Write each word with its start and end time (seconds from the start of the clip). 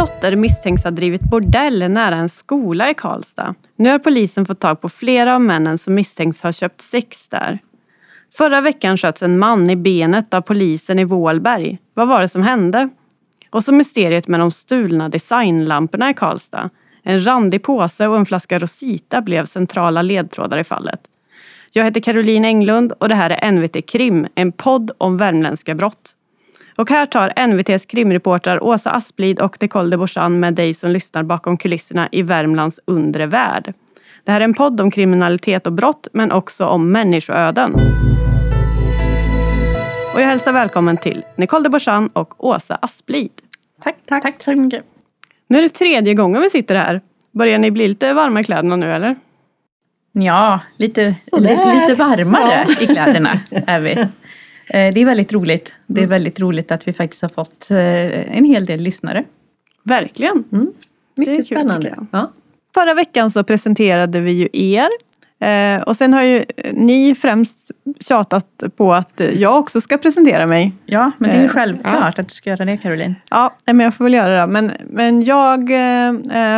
dotter 0.00 0.36
misstänks 0.36 0.84
ha 0.84 0.90
drivit 0.90 1.22
bordell 1.22 1.90
nära 1.90 2.16
en 2.16 2.28
skola 2.28 2.90
i 2.90 2.94
Karlstad. 2.94 3.54
Nu 3.76 3.90
har 3.90 3.98
polisen 3.98 4.46
fått 4.46 4.60
tag 4.60 4.80
på 4.80 4.88
flera 4.88 5.34
av 5.34 5.40
männen 5.40 5.78
som 5.78 5.94
misstänks 5.94 6.42
ha 6.42 6.52
köpt 6.52 6.80
sex 6.80 7.28
där. 7.28 7.58
Förra 8.32 8.60
veckan 8.60 8.96
sköts 8.96 9.22
en 9.22 9.38
man 9.38 9.70
i 9.70 9.76
benet 9.76 10.34
av 10.34 10.40
polisen 10.40 10.98
i 10.98 11.04
Vålberg. 11.04 11.78
Vad 11.94 12.08
var 12.08 12.20
det 12.20 12.28
som 12.28 12.42
hände? 12.42 12.88
Och 13.50 13.64
så 13.64 13.72
mysteriet 13.72 14.28
med 14.28 14.40
de 14.40 14.50
stulna 14.50 15.08
designlamporna 15.08 16.10
i 16.10 16.14
Karlstad. 16.14 16.70
En 17.02 17.26
randig 17.26 17.62
påse 17.62 18.06
och 18.06 18.16
en 18.16 18.26
flaska 18.26 18.58
Rosita 18.58 19.22
blev 19.22 19.44
centrala 19.44 20.02
ledtrådar 20.02 20.58
i 20.58 20.64
fallet. 20.64 21.00
Jag 21.72 21.84
heter 21.84 22.00
Caroline 22.00 22.44
Englund 22.44 22.92
och 22.92 23.08
det 23.08 23.14
här 23.14 23.30
är 23.30 23.52
NVT 23.52 23.86
Krim, 23.86 24.26
en 24.34 24.52
podd 24.52 24.90
om 24.98 25.16
värmländska 25.16 25.74
brott. 25.74 26.16
Och 26.76 26.90
här 26.90 27.06
tar 27.06 27.46
NVTs 27.46 27.86
krimreportrar 27.86 28.64
Åsa 28.64 28.90
Asplid 28.90 29.40
och 29.40 29.62
Nicole 29.62 29.90
de 29.90 29.96
Borsan 29.96 30.40
med 30.40 30.54
dig 30.54 30.74
som 30.74 30.90
lyssnar 30.90 31.22
bakom 31.22 31.56
kulisserna 31.56 32.08
i 32.12 32.22
Värmlands 32.22 32.80
undre 32.84 33.26
värld. 33.26 33.74
Det 34.24 34.32
här 34.32 34.40
är 34.40 34.44
en 34.44 34.54
podd 34.54 34.80
om 34.80 34.90
kriminalitet 34.90 35.66
och 35.66 35.72
brott 35.72 36.08
men 36.12 36.32
också 36.32 36.66
om 36.66 36.92
människoöden. 36.92 37.74
Och 40.14 40.20
jag 40.20 40.26
hälsar 40.26 40.52
välkommen 40.52 40.96
till 40.96 41.24
Nicole 41.36 41.62
de 41.62 41.68
Borsan 41.68 42.08
och 42.08 42.44
Åsa 42.44 42.74
Asplid. 42.74 43.30
Tack, 43.82 43.96
tack, 44.06 44.22
tack 44.22 44.42
så 44.42 44.50
mycket. 44.50 44.84
Nu 45.46 45.58
är 45.58 45.62
det 45.62 45.68
tredje 45.68 46.14
gången 46.14 46.42
vi 46.42 46.50
sitter 46.50 46.74
här. 46.74 47.00
Börjar 47.32 47.58
ni 47.58 47.70
bli 47.70 47.88
lite 47.88 48.12
varma 48.12 48.40
i 48.40 48.44
kläderna 48.44 48.76
nu 48.76 48.92
eller? 48.92 49.16
Ja, 50.12 50.60
lite, 50.76 51.14
lite 51.32 51.94
varmare 51.94 52.66
ja. 52.68 52.84
i 52.84 52.86
kläderna 52.86 53.30
är 53.66 53.80
vi. 53.80 54.06
Eh, 54.70 54.94
det 54.94 55.00
är 55.00 55.04
väldigt 55.04 55.32
roligt. 55.32 55.74
Det 55.86 56.00
är 56.00 56.04
mm. 56.04 56.10
väldigt 56.10 56.40
roligt 56.40 56.72
att 56.72 56.88
vi 56.88 56.92
faktiskt 56.92 57.22
har 57.22 57.28
fått 57.28 57.70
eh, 57.70 58.36
en 58.36 58.44
hel 58.44 58.66
del 58.66 58.80
lyssnare. 58.80 59.24
Verkligen. 59.82 60.44
Mm. 60.52 60.72
Mycket 61.16 61.44
spännande. 61.44 61.94
Ja. 62.12 62.30
Förra 62.74 62.94
veckan 62.94 63.30
så 63.30 63.44
presenterade 63.44 64.20
vi 64.20 64.32
ju 64.32 64.48
er 64.52 64.88
Eh, 65.42 65.82
och 65.82 65.96
sen 65.96 66.12
har 66.12 66.22
ju 66.22 66.44
ni 66.72 67.14
främst 67.14 67.70
tjatat 68.00 68.62
på 68.76 68.94
att 68.94 69.20
jag 69.32 69.58
också 69.58 69.80
ska 69.80 69.98
presentera 69.98 70.46
mig. 70.46 70.72
Ja, 70.86 71.10
men 71.18 71.30
det 71.30 71.36
är 71.36 71.42
ju 71.42 71.48
självklart 71.48 72.14
ja. 72.16 72.22
att 72.22 72.28
du 72.28 72.34
ska 72.34 72.50
göra 72.50 72.64
det 72.64 72.76
Caroline. 72.76 73.14
Ja, 73.30 73.54
men 73.66 73.80
jag 73.80 73.94
får 73.94 74.04
väl 74.04 74.14
göra 74.14 74.40
det. 74.40 74.46
Men, 74.46 74.72
men 74.90 75.22
jag 75.22 75.70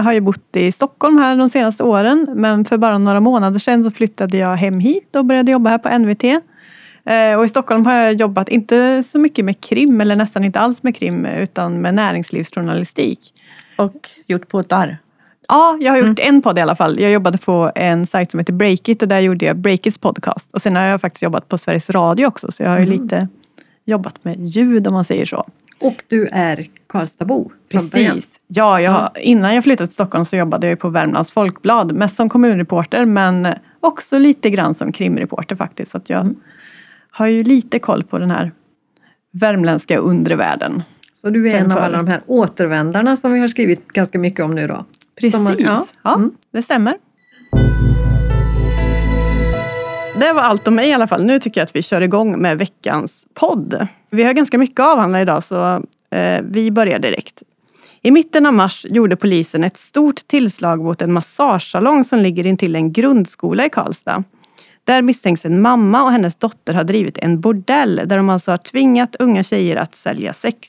har 0.03 0.13
ju 0.13 0.21
bott 0.21 0.57
i 0.57 0.73
Stockholm 0.73 1.19
här 1.19 1.37
de 1.37 1.49
senaste 1.49 1.83
åren. 1.83 2.29
Men 2.35 2.65
för 2.65 2.79
bara 2.79 2.99
några 2.99 3.21
månader 3.21 3.59
sedan 3.59 3.85
så 3.85 3.91
flyttade 3.91 4.39
jag 4.39 4.57
hem 4.57 4.81
hit 4.81 5.17
och 5.17 5.25
började 5.25 5.53
jobba 5.53 5.71
här 5.71 5.79
på 5.79 5.99
NVT. 5.99 6.43
Eh, 7.05 7.39
och 7.39 7.45
i 7.45 7.49
Stockholm 7.49 7.87
har 7.87 7.95
jag 7.95 8.15
jobbat, 8.15 8.49
inte 8.49 9.03
så 9.03 9.19
mycket 9.19 9.45
med 9.45 9.61
krim, 9.61 10.01
eller 10.01 10.17
nästan 10.17 10.45
inte 10.45 10.61
alls 10.61 10.83
med 10.83 10.97
krim, 10.97 11.27
utan 11.27 11.81
med 11.81 11.95
näringslivsjournalistik. 11.95 13.33
Och 13.77 14.11
gjort 14.27 14.49
poddar? 14.49 14.99
Ja, 15.49 15.79
jag 15.81 15.93
har 15.93 15.99
gjort 15.99 16.19
mm. 16.19 16.35
en 16.35 16.43
podd 16.43 16.59
i 16.59 16.61
alla 16.61 16.75
fall. 16.75 17.01
Jag 17.01 17.11
jobbade 17.11 17.39
på 17.39 17.73
en 17.75 18.07
sajt 18.07 18.31
som 18.31 18.41
heter 18.41 18.53
Breakit 18.53 19.03
och 19.03 19.09
där 19.09 19.21
gjorde 19.21 19.45
jag 19.45 19.57
Breakits 19.57 19.99
podcast. 19.99 20.53
Och 20.53 20.63
sen 20.63 20.77
har 20.77 20.83
jag 20.83 21.01
faktiskt 21.01 21.23
jobbat 21.23 21.49
på 21.49 21.59
Sveriges 21.59 21.91
Radio 21.91 22.27
också 22.27 22.53
så 22.53 22.63
jag 22.63 22.71
har 22.71 22.79
ju 22.79 22.87
mm. 22.87 23.03
lite 23.03 23.29
jobbat 23.85 24.25
med 24.25 24.37
ljud 24.41 24.87
om 24.87 24.95
man 24.95 25.05
säger 25.05 25.27
så. 25.27 25.47
Och 25.81 26.03
du 26.09 26.29
är 26.33 26.67
Karlstadbo 26.87 27.51
Precis. 27.73 28.41
Ja, 28.47 28.81
jag, 28.81 29.11
innan 29.21 29.55
jag 29.55 29.65
flyttade 29.65 29.87
till 29.87 29.95
Stockholm 29.95 30.25
så 30.25 30.37
jobbade 30.37 30.69
jag 30.69 30.79
på 30.79 30.89
Värmlands 30.89 31.33
Folkblad. 31.33 31.93
Mest 31.93 32.17
som 32.17 32.29
kommunreporter 32.29 33.05
men 33.05 33.49
också 33.81 34.19
lite 34.19 34.51
grann 34.51 34.75
som 34.75 34.93
krimreporter 34.93 35.57
faktiskt. 35.57 35.91
Så 35.91 35.99
att 35.99 36.11
jag 36.11 36.21
mm. 36.21 36.37
Har 37.13 37.27
ju 37.27 37.45
lite 37.45 37.79
koll 37.79 38.05
på 38.05 38.19
den 38.19 38.31
här 38.31 38.53
värmländska 39.31 39.99
undre 39.99 40.37
världen. 40.37 40.83
Så 41.15 41.31
du 41.31 41.51
är 41.51 41.59
en 41.59 41.73
av 41.73 41.79
alla 41.79 41.97
de 41.97 42.07
här 42.07 42.21
återvändarna 42.27 43.17
som 43.17 43.33
vi 43.33 43.41
har 43.41 43.49
skrivit 43.49 43.89
ganska 43.89 44.19
mycket 44.19 44.45
om 44.45 44.51
nu 44.51 44.67
då? 44.67 44.85
Precis, 45.21 45.41
man, 45.41 45.57
ja, 45.59 45.87
ja 46.03 46.15
mm. 46.15 46.31
det 46.51 46.63
stämmer. 46.63 46.95
Det 50.21 50.33
var 50.33 50.43
allt 50.43 50.69
om 50.69 50.75
mig 50.75 50.89
i 50.89 50.93
alla 50.93 51.07
fall. 51.07 51.25
Nu 51.25 51.39
tycker 51.39 51.61
jag 51.61 51.65
att 51.65 51.77
vi 51.77 51.83
kör 51.83 52.01
igång 52.01 52.39
med 52.43 52.59
veckans 52.59 53.27
podd. 53.35 53.87
Vi 54.11 54.23
har 54.23 54.33
ganska 54.33 54.59
mycket 54.59 54.81
avhandla 54.81 55.23
idag 55.23 55.45
så 55.45 55.83
eh, 56.11 56.43
vi 56.43 56.71
börjar 56.71 56.99
direkt. 56.99 57.43
I 58.03 58.11
mitten 58.11 58.47
av 58.47 58.55
mars 58.55 58.87
gjorde 58.89 59.17
polisen 59.17 59.65
ett 59.65 59.77
stort 59.77 60.27
tillslag 60.27 60.85
mot 60.85 61.03
en 61.03 61.13
massagesalong 61.13 62.05
som 62.05 62.19
ligger 62.19 62.47
intill 62.47 62.77
en 62.77 62.93
grundskola 62.93 63.67
i 63.67 63.71
Karlstad. 63.71 64.25
Där 64.85 65.03
misstänks 65.03 65.45
en 65.45 65.61
mamma 65.61 66.03
och 66.05 66.13
hennes 66.13 66.37
dotter 66.37 66.75
ha 66.75 66.83
drivit 66.85 67.19
en 67.19 67.41
bordell 67.41 67.97
där 68.07 68.17
de 68.17 68.31
alltså 68.31 68.51
har 68.51 68.59
tvingat 68.59 69.17
unga 69.19 69.43
tjejer 69.43 69.77
att 69.77 69.95
sälja 69.95 70.33
sex. 70.33 70.69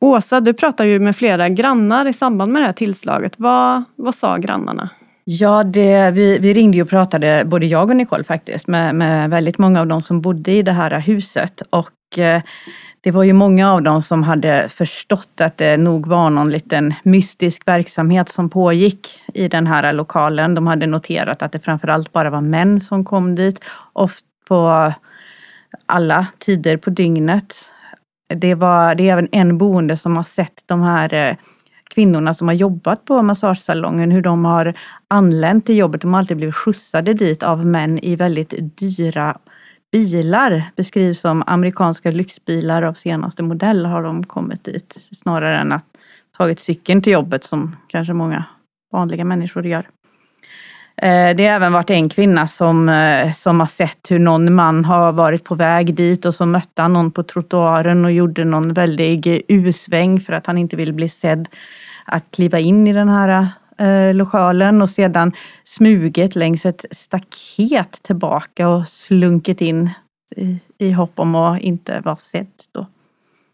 Åsa, 0.00 0.40
du 0.40 0.52
pratade 0.52 0.88
ju 0.88 0.98
med 0.98 1.16
flera 1.16 1.48
grannar 1.48 2.06
i 2.06 2.12
samband 2.12 2.52
med 2.52 2.62
det 2.62 2.66
här 2.66 2.72
tillslaget. 2.72 3.34
Vad, 3.36 3.84
vad 3.96 4.14
sa 4.14 4.36
grannarna? 4.36 4.90
Ja, 5.24 5.64
det, 5.64 6.10
vi, 6.10 6.38
vi 6.38 6.54
ringde 6.54 6.82
och 6.82 6.88
pratade, 6.88 7.42
både 7.46 7.66
jag 7.66 7.90
och 7.90 7.96
Nicole 7.96 8.24
faktiskt, 8.24 8.66
med, 8.66 8.94
med 8.94 9.30
väldigt 9.30 9.58
många 9.58 9.80
av 9.80 9.86
de 9.86 10.02
som 10.02 10.20
bodde 10.20 10.52
i 10.52 10.62
det 10.62 10.72
här 10.72 11.00
huset. 11.00 11.62
Och 11.70 11.90
Eh, 12.18 12.42
det 13.00 13.10
var 13.10 13.22
ju 13.22 13.32
många 13.32 13.72
av 13.72 13.82
dem 13.82 14.02
som 14.02 14.22
hade 14.22 14.68
förstått 14.68 15.40
att 15.40 15.56
det 15.56 15.76
nog 15.76 16.06
var 16.06 16.30
någon 16.30 16.50
liten 16.50 16.94
mystisk 17.02 17.62
verksamhet 17.68 18.28
som 18.28 18.50
pågick 18.50 19.08
i 19.34 19.48
den 19.48 19.66
här 19.66 19.92
lokalen. 19.92 20.54
De 20.54 20.66
hade 20.66 20.86
noterat 20.86 21.42
att 21.42 21.52
det 21.52 21.58
framförallt 21.58 22.12
bara 22.12 22.30
var 22.30 22.40
män 22.40 22.80
som 22.80 23.04
kom 23.04 23.34
dit, 23.34 23.64
ofta 23.92 24.26
på 24.48 24.92
alla 25.86 26.26
tider 26.38 26.76
på 26.76 26.90
dygnet 26.90 27.54
det, 28.28 28.54
var, 28.54 28.94
det 28.94 29.08
är 29.08 29.12
även 29.12 29.28
en 29.32 29.58
boende 29.58 29.96
som 29.96 30.16
har 30.16 30.24
sett 30.24 30.62
de 30.66 30.82
här 30.82 31.14
eh, 31.14 31.36
kvinnorna 31.94 32.34
som 32.34 32.48
har 32.48 32.54
jobbat 32.54 33.04
på 33.04 33.22
massagesalongen, 33.22 34.10
hur 34.10 34.22
de 34.22 34.44
har 34.44 34.74
anlänt 35.08 35.66
till 35.66 35.76
jobbet. 35.76 36.00
De 36.00 36.12
har 36.12 36.20
alltid 36.20 36.36
blivit 36.36 36.54
skjutsade 36.54 37.14
dit 37.14 37.42
av 37.42 37.66
män 37.66 37.98
i 37.98 38.16
väldigt 38.16 38.54
dyra 38.78 39.38
bilar. 39.96 40.62
Beskrivs 40.76 41.20
som 41.20 41.42
amerikanska 41.46 42.10
lyxbilar 42.10 42.82
av 42.82 42.94
senaste 42.94 43.42
modell 43.42 43.86
har 43.86 44.02
de 44.02 44.24
kommit 44.24 44.64
dit. 44.64 44.96
Snarare 45.22 45.58
än 45.58 45.72
att 45.72 45.84
tagit 46.38 46.60
cykeln 46.60 47.02
till 47.02 47.12
jobbet 47.12 47.44
som 47.44 47.76
kanske 47.88 48.12
många 48.12 48.44
vanliga 48.92 49.24
människor 49.24 49.66
gör. 49.66 49.88
Eh, 50.96 51.36
det 51.36 51.46
har 51.46 51.54
även 51.54 51.72
varit 51.72 51.90
en 51.90 52.08
kvinna 52.08 52.48
som, 52.48 52.88
eh, 52.88 53.32
som 53.32 53.60
har 53.60 53.66
sett 53.66 54.10
hur 54.10 54.18
någon 54.18 54.54
man 54.54 54.84
har 54.84 55.12
varit 55.12 55.44
på 55.44 55.54
väg 55.54 55.94
dit 55.94 56.24
och 56.26 56.34
så 56.34 56.46
mötte 56.46 56.82
han 56.82 56.92
någon 56.92 57.10
på 57.10 57.22
trottoaren 57.22 58.04
och 58.04 58.12
gjorde 58.12 58.44
någon 58.44 58.72
väldig 58.72 59.42
U-sväng 59.48 60.20
för 60.20 60.32
att 60.32 60.46
han 60.46 60.58
inte 60.58 60.76
vill 60.76 60.92
bli 60.92 61.08
sedd 61.08 61.48
att 62.04 62.24
kliva 62.30 62.58
in 62.58 62.86
i 62.86 62.92
den 62.92 63.08
här 63.08 63.48
eh, 63.78 64.14
lokalen 64.14 64.82
och 64.82 64.90
sedan 64.90 65.32
smugit 65.64 66.36
längs 66.36 66.66
ett 66.66 66.84
staket 66.90 68.02
tillbaka 68.02 68.68
och 68.68 68.88
slunkit 68.88 69.60
in 69.60 69.90
i, 70.36 70.58
i 70.78 70.92
hopp 70.92 71.12
om 71.14 71.34
att 71.34 71.60
inte 71.60 72.00
vara 72.00 72.16
sedd 72.16 72.46
då. 72.72 72.86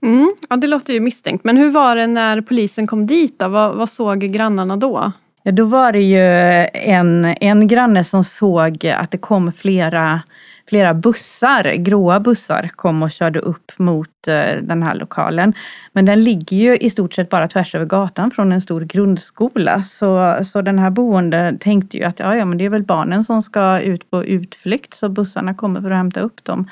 Mm, 0.02 0.34
ja, 0.48 0.56
det 0.56 0.66
låter 0.66 0.92
ju 0.92 1.00
misstänkt. 1.00 1.44
Men 1.44 1.56
hur 1.56 1.70
var 1.70 1.96
det 1.96 2.06
när 2.06 2.40
polisen 2.40 2.86
kom 2.86 3.06
dit? 3.06 3.38
Då? 3.38 3.48
Vad, 3.48 3.76
vad 3.76 3.88
såg 3.88 4.20
grannarna 4.20 4.76
då? 4.76 5.12
Ja, 5.42 5.52
då 5.52 5.64
var 5.64 5.92
det 5.92 6.02
ju 6.02 6.26
en, 6.72 7.24
en 7.24 7.68
granne 7.68 8.04
som 8.04 8.24
såg 8.24 8.86
att 8.86 9.10
det 9.10 9.18
kom 9.18 9.52
flera, 9.52 10.20
flera 10.68 10.94
bussar, 10.94 11.74
gråa 11.74 12.20
bussar, 12.20 12.70
kom 12.76 13.02
och 13.02 13.10
körde 13.10 13.38
upp 13.38 13.72
mot 13.76 14.28
eh, 14.28 14.62
den 14.62 14.82
här 14.82 14.94
lokalen. 14.94 15.54
Men 15.92 16.04
den 16.04 16.24
ligger 16.24 16.56
ju 16.56 16.76
i 16.76 16.90
stort 16.90 17.14
sett 17.14 17.28
bara 17.28 17.48
tvärs 17.48 17.74
över 17.74 17.86
gatan 17.86 18.30
från 18.30 18.52
en 18.52 18.60
stor 18.60 18.80
grundskola. 18.80 19.82
Så, 19.82 20.38
så 20.44 20.62
den 20.62 20.78
här 20.78 20.90
boende 20.90 21.56
tänkte 21.60 21.96
ju 21.96 22.04
att 22.04 22.18
ja, 22.18 22.36
ja, 22.36 22.44
men 22.44 22.58
det 22.58 22.64
är 22.64 22.68
väl 22.68 22.84
barnen 22.84 23.24
som 23.24 23.42
ska 23.42 23.80
ut 23.80 24.10
på 24.10 24.24
utflykt 24.24 24.94
så 24.94 25.08
bussarna 25.08 25.54
kommer 25.54 25.80
för 25.80 25.90
att 25.90 25.96
hämta 25.96 26.20
upp 26.20 26.44
dem. 26.44 26.68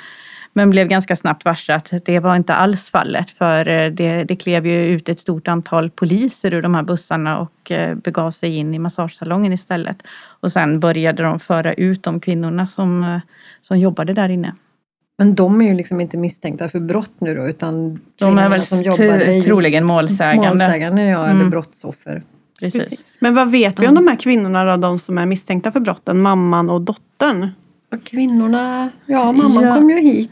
Men 0.53 0.71
blev 0.71 0.89
ganska 0.89 1.17
snabbt 1.17 1.45
varse 1.45 1.75
att 1.75 1.93
det 2.05 2.19
var 2.19 2.37
inte 2.37 2.55
alls 2.55 2.91
fallet 2.91 3.31
för 3.31 3.69
eh, 3.69 3.91
det, 3.91 4.25
det 4.25 4.37
klev 4.37 4.67
ju 4.67 4.87
ut 4.87 5.09
ett 5.09 5.21
stort 5.21 5.49
antal 5.49 5.91
poliser 5.91 6.55
ur 6.55 6.63
de 6.63 6.75
här 6.75 6.83
bussarna 6.83 7.39
och 7.39 7.71
eh, 7.71 7.95
begav 7.95 8.31
sig 8.31 8.57
in 8.57 8.75
i 8.75 8.79
massagesalongen 8.79 9.53
istället. 9.53 10.03
Och 10.41 10.53
sen 10.53 10.81
började 10.81 11.23
de 11.23 11.41
föra 11.41 11.73
ut 11.73 12.03
de 12.03 12.21
kvinnorna 12.21 12.67
som, 12.67 13.03
eh, 13.03 13.21
som 13.63 13.79
jobbade 13.79 14.13
där 14.13 14.29
inne. 14.29 14.55
Men 15.19 15.35
de 15.35 15.61
är 15.61 15.65
ju 15.65 15.75
liksom 15.75 16.01
inte 16.01 16.17
misstänkta 16.17 16.69
för 16.69 16.81
brott 16.81 17.15
nu 17.19 17.35
då 17.35 17.49
utan 17.49 18.01
De 18.19 18.39
är 18.39 18.49
väl 18.49 18.63
som 18.63 18.83
jobbar 18.83 19.43
troligen 19.43 19.85
målsägande. 19.85 20.49
Målsägande 20.49 21.03
ja, 21.03 21.25
mm. 21.25 21.41
eller 21.41 21.51
brottsoffer. 21.51 22.23
Precis. 22.61 22.89
Precis. 22.89 23.17
Men 23.19 23.35
vad 23.35 23.51
vet 23.51 23.81
vi 23.81 23.89
om 23.89 23.95
de 23.95 24.07
här 24.07 24.17
kvinnorna 24.17 24.65
då, 24.65 24.77
de 24.77 24.99
som 24.99 25.19
är 25.19 25.27
misstänkta 25.27 25.73
för 25.73 25.81
brotten, 25.81 26.23
mamman 26.23 26.71
och 26.71 26.81
dottern? 26.81 27.51
Och 27.93 28.05
kvinnorna, 28.05 28.91
ja 29.07 29.33
mamman 29.33 29.65
ja. 29.65 29.75
kom 29.75 29.91
ju 29.91 30.01
hit 30.01 30.31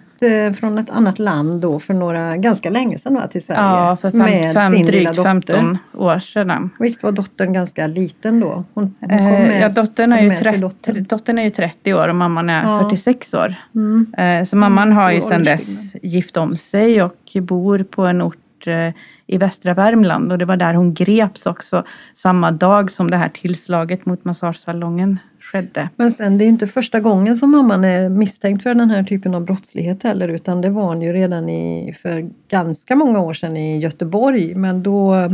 från 0.59 0.79
ett 0.79 0.91
annat 0.91 1.19
land 1.19 1.61
då 1.61 1.81
för 1.81 1.95
några, 1.95 2.37
ganska 2.37 2.71
länge 2.71 2.99
sedan 2.99 3.15
va, 3.15 3.27
till 3.27 3.43
Sverige. 3.43 3.61
Ja, 3.61 3.97
för 3.97 4.11
fem, 4.11 4.21
med 4.21 4.55
fem, 4.55 4.73
sin 4.73 4.87
drygt 4.87 5.11
lilla 5.11 5.25
15 5.25 5.79
år 5.95 6.19
sedan. 6.19 6.71
Visst 6.79 7.03
var 7.03 7.13
dottern 7.13 7.53
ganska 7.53 7.87
liten 7.87 8.41
då? 8.41 8.65
Hon, 8.75 8.95
hon 9.01 9.11
eh, 9.11 9.61
ja, 9.61 9.69
dottern 9.69 10.13
är, 10.13 10.23
ju 10.23 10.37
30, 10.37 10.59
dottern. 10.59 11.05
dottern 11.05 11.39
är 11.39 11.43
ju 11.43 11.51
30 11.51 11.95
år 11.95 12.09
och 12.09 12.15
mamman 12.15 12.51
är 12.51 12.63
ja. 12.63 12.81
46 12.83 13.35
år. 13.35 13.55
Mm. 13.75 14.15
Eh, 14.19 14.45
så 14.45 14.57
mamman 14.57 14.89
mm, 14.89 14.99
har 14.99 15.11
ju 15.11 15.21
sedan 15.21 15.45
dess 15.45 15.95
gift 16.03 16.37
om 16.37 16.57
sig 16.57 17.03
och 17.03 17.37
bor 17.41 17.79
på 17.79 18.07
en 18.07 18.23
ort 18.23 18.67
eh, 18.67 18.93
i 19.27 19.39
västra 19.39 19.75
Värmland 19.75 20.33
och 20.33 20.39
det 20.39 20.45
var 20.45 20.57
där 20.57 20.75
hon 20.75 20.95
greps 20.95 21.47
också 21.47 21.85
samma 22.15 22.51
dag 22.51 22.91
som 22.91 23.11
det 23.11 23.17
här 23.17 23.29
tillslaget 23.29 24.07
mot 24.07 24.25
massagesalongen 24.25 25.19
skedde. 25.53 25.89
Men 25.97 26.13
sen 26.13 26.39
det 26.39 26.45
är 26.45 26.49
inte 26.49 26.67
första 26.67 27.01
gången 27.01 27.37
som 27.37 27.51
mamman 27.51 27.85
är 27.85 28.09
misstänkt 28.09 28.63
för 28.63 28.75
den 28.75 28.91
här 28.91 29.03
typen 29.03 29.35
av 29.35 29.45
brottslighet 29.45 30.03
heller 30.03 30.29
utan 30.29 30.61
det 30.61 30.71
var 30.71 30.85
hon 30.85 31.03
ju 31.03 31.13
redan 31.13 31.49
i, 31.49 31.93
för 32.03 32.31
ganska 32.49 32.97
många 32.97 33.21
år 33.21 33.33
sedan 33.33 33.57
i 33.57 33.79
Göteborg 33.79 34.55
men 34.55 34.83
då 34.83 35.29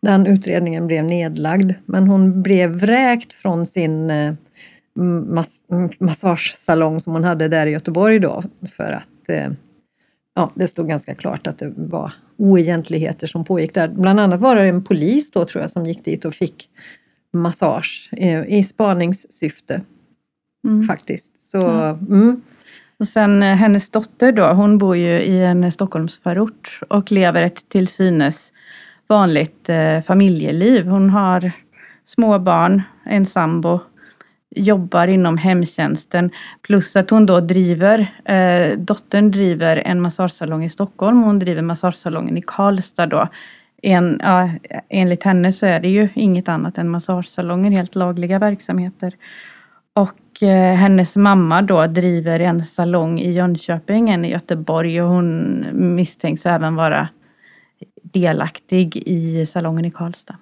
den 0.00 0.26
utredningen 0.26 0.86
blev 0.86 1.04
nedlagd. 1.04 1.72
Men 1.84 2.08
hon 2.08 2.42
blev 2.42 2.70
vräkt 2.70 3.32
från 3.32 3.66
sin 3.66 4.10
eh, 4.10 4.34
mass 5.26 5.62
massagesalong 6.00 7.00
som 7.00 7.12
hon 7.12 7.24
hade 7.24 7.48
där 7.48 7.66
i 7.66 7.70
Göteborg 7.70 8.18
då 8.18 8.42
för 8.76 8.92
att 8.92 9.28
eh, 9.28 9.50
ja, 10.34 10.50
det 10.54 10.66
stod 10.66 10.88
ganska 10.88 11.14
klart 11.14 11.46
att 11.46 11.58
det 11.58 11.72
var 11.76 12.12
oegentligheter 12.36 13.26
som 13.26 13.44
pågick 13.44 13.74
där. 13.74 13.88
Bland 13.88 14.20
annat 14.20 14.40
var 14.40 14.56
det 14.56 14.62
en 14.62 14.84
polis 14.84 15.30
då 15.30 15.44
tror 15.44 15.62
jag 15.62 15.70
som 15.70 15.86
gick 15.86 16.04
dit 16.04 16.24
och 16.24 16.34
fick 16.34 16.68
massage 17.34 18.08
eh, 18.12 18.44
i 18.44 18.64
spaningssyfte 18.64 19.80
mm. 20.64 20.86
faktiskt. 20.86 21.50
Så, 21.50 21.66
mm. 21.68 22.42
Och 22.98 23.08
sen 23.08 23.42
hennes 23.42 23.88
dotter 23.88 24.32
då, 24.32 24.46
hon 24.46 24.78
bor 24.78 24.96
ju 24.96 25.20
i 25.20 25.44
en 25.44 25.72
Stockholmsförort 25.72 26.80
och 26.88 27.12
lever 27.12 27.42
ett 27.42 27.68
till 27.68 27.88
synes 27.88 28.52
vanligt 29.08 29.68
eh, 29.68 30.02
familjeliv. 30.02 30.86
Hon 30.86 31.10
har 31.10 31.52
små 32.04 32.38
barn, 32.38 32.82
en 33.04 33.26
sambo, 33.26 33.80
jobbar 34.56 35.06
inom 35.06 35.38
hemtjänsten 35.38 36.30
plus 36.62 36.96
att 36.96 37.10
hon 37.10 37.26
då 37.26 37.40
driver, 37.40 38.06
eh, 38.24 38.78
dottern 38.78 39.30
driver 39.30 39.76
en 39.76 40.00
massagesalong 40.00 40.64
i 40.64 40.70
Stockholm 40.70 41.20
och 41.20 41.26
hon 41.26 41.38
driver 41.38 41.62
massagesalongen 41.62 42.36
i 42.36 42.42
Karlstad 42.42 43.06
då. 43.06 43.28
En, 43.84 44.20
ja, 44.22 44.50
enligt 44.88 45.22
henne 45.22 45.52
så 45.52 45.66
är 45.66 45.80
det 45.80 45.88
ju 45.88 46.08
inget 46.14 46.48
annat 46.48 46.78
än 46.78 46.90
massagesalonger, 46.90 47.70
helt 47.70 47.94
lagliga 47.94 48.38
verksamheter. 48.38 49.14
Och 49.94 50.42
eh, 50.42 50.74
hennes 50.74 51.16
mamma 51.16 51.62
då 51.62 51.86
driver 51.86 52.40
en 52.40 52.64
salong 52.64 53.20
i 53.20 53.32
Jönköping, 53.32 54.10
en 54.10 54.24
i 54.24 54.30
Göteborg 54.30 55.02
och 55.02 55.08
hon 55.08 55.64
misstänks 55.72 56.46
även 56.46 56.74
vara 56.74 57.08
delaktig 58.02 58.96
i 58.96 59.46
salongen 59.46 59.84
i 59.84 59.90
Karlstad. 59.90 60.36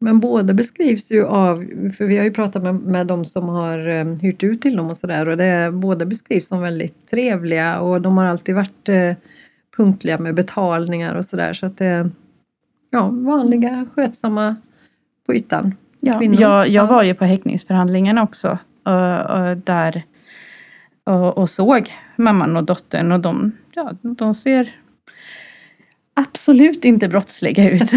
Men 0.00 0.20
båda 0.20 0.54
beskrivs 0.54 1.10
ju 1.10 1.26
av, 1.26 1.56
för 1.96 2.04
vi 2.04 2.16
har 2.16 2.24
ju 2.24 2.30
pratat 2.30 2.62
med, 2.62 2.74
med 2.74 3.06
de 3.06 3.24
som 3.24 3.48
har 3.48 3.88
eh, 3.88 4.04
hyrt 4.04 4.42
ut 4.42 4.62
till 4.62 4.76
dem 4.76 4.90
och 4.90 4.96
sådär 4.96 5.28
och 5.28 5.36
det, 5.36 5.70
båda 5.72 6.06
beskrivs 6.06 6.48
som 6.48 6.62
väldigt 6.62 7.10
trevliga 7.10 7.80
och 7.80 8.00
de 8.00 8.18
har 8.18 8.24
alltid 8.24 8.54
varit 8.54 8.88
eh, 8.88 9.12
punktliga 9.76 10.18
med 10.18 10.34
betalningar 10.34 11.14
och 11.14 11.24
sådär 11.24 11.52
så 11.52 11.66
att 11.66 11.78
det 11.78 12.10
ja, 12.90 13.08
vanliga 13.08 13.86
skötsamma 13.94 14.56
på 15.26 15.34
ytan. 15.34 15.74
Ja, 16.00 16.22
jag, 16.22 16.68
jag 16.68 16.86
var 16.86 17.02
ju 17.02 17.14
på 17.14 17.24
häktningsförhandlingarna 17.24 18.22
också 18.22 18.58
och, 18.82 19.30
och 19.30 19.56
där 19.56 20.02
och, 21.04 21.38
och, 21.38 21.50
såg 21.50 21.92
mamman 22.16 22.56
och 22.56 22.64
dottern 22.64 23.12
och 23.12 23.20
de, 23.20 23.52
ja, 23.74 23.92
de 24.02 24.34
ser 24.34 24.74
absolut 26.14 26.84
inte 26.84 27.08
brottsliga 27.08 27.70
ut. 27.70 27.80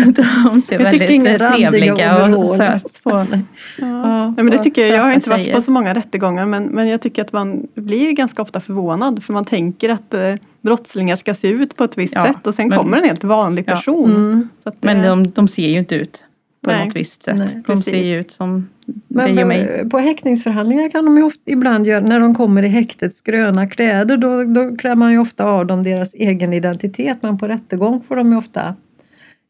De 0.44 0.62
ser 0.62 0.78
väldigt 0.78 1.40
trevliga 1.40 2.38
och 2.38 2.50
söt 2.50 3.04
på. 3.04 3.10
Ja. 3.12 4.34
Ja, 4.38 4.44
men 4.44 4.50
det 4.50 4.58
tycker 4.58 4.82
jag. 4.82 4.98
Jag 4.98 5.04
har 5.04 5.12
inte 5.12 5.30
varit 5.30 5.54
på 5.54 5.62
så 5.62 5.72
många 5.72 5.94
rättegångar 5.94 6.46
men, 6.46 6.64
men 6.64 6.88
jag 6.88 7.02
tycker 7.02 7.22
att 7.22 7.34
man 7.34 7.68
blir 7.76 8.12
ganska 8.12 8.42
ofta 8.42 8.60
förvånad 8.60 9.24
för 9.24 9.34
man 9.34 9.46
tänker 9.46 9.90
att 9.90 10.14
eh, 10.14 10.36
brottslingar 10.64 11.16
ska 11.16 11.34
se 11.34 11.48
ut 11.48 11.76
på 11.76 11.84
ett 11.84 11.98
visst 11.98 12.16
ja, 12.16 12.26
sätt 12.26 12.48
och 12.48 12.54
sen 12.54 12.68
men, 12.68 12.78
kommer 12.78 12.98
en 12.98 13.04
helt 13.04 13.24
vanlig 13.24 13.66
person. 13.66 14.16
Mm. 14.16 14.50
Det, 14.64 14.74
men 14.82 15.02
de, 15.02 15.32
de 15.32 15.48
ser 15.48 15.68
ju 15.68 15.78
inte 15.78 15.96
ut 15.96 16.24
på 16.64 16.72
Nej. 16.72 16.86
något 16.86 16.96
visst 16.96 17.24
sätt. 17.24 17.38
Nej, 17.38 17.64
de 17.68 17.84
ser 17.84 18.04
ju 18.04 18.20
ut 18.20 18.32
som 18.32 18.68
men, 19.08 19.36
dig 19.36 19.44
och 19.44 19.48
mig. 19.48 19.90
På 19.90 19.98
häktningsförhandlingar 19.98 20.90
kan 20.90 21.06
de 21.06 21.18
ju 21.18 21.24
ofta, 21.24 21.42
ibland 21.46 21.88
göra, 21.88 22.06
när 22.06 22.20
de 22.20 22.36
kommer 22.36 22.64
i 22.64 22.68
häktets 22.68 23.22
gröna 23.22 23.68
kläder, 23.68 24.18
då, 24.18 24.44
då 24.44 24.76
klär 24.78 24.96
man 24.96 25.12
ju 25.12 25.18
ofta 25.18 25.46
av 25.46 25.66
dem 25.66 25.84
deras 25.84 26.14
egen 26.14 26.54
identitet. 26.54 27.18
Men 27.22 27.38
på 27.38 27.48
rättegång 27.48 28.04
får 28.08 28.16
de 28.16 28.32
ju 28.32 28.38
ofta 28.38 28.76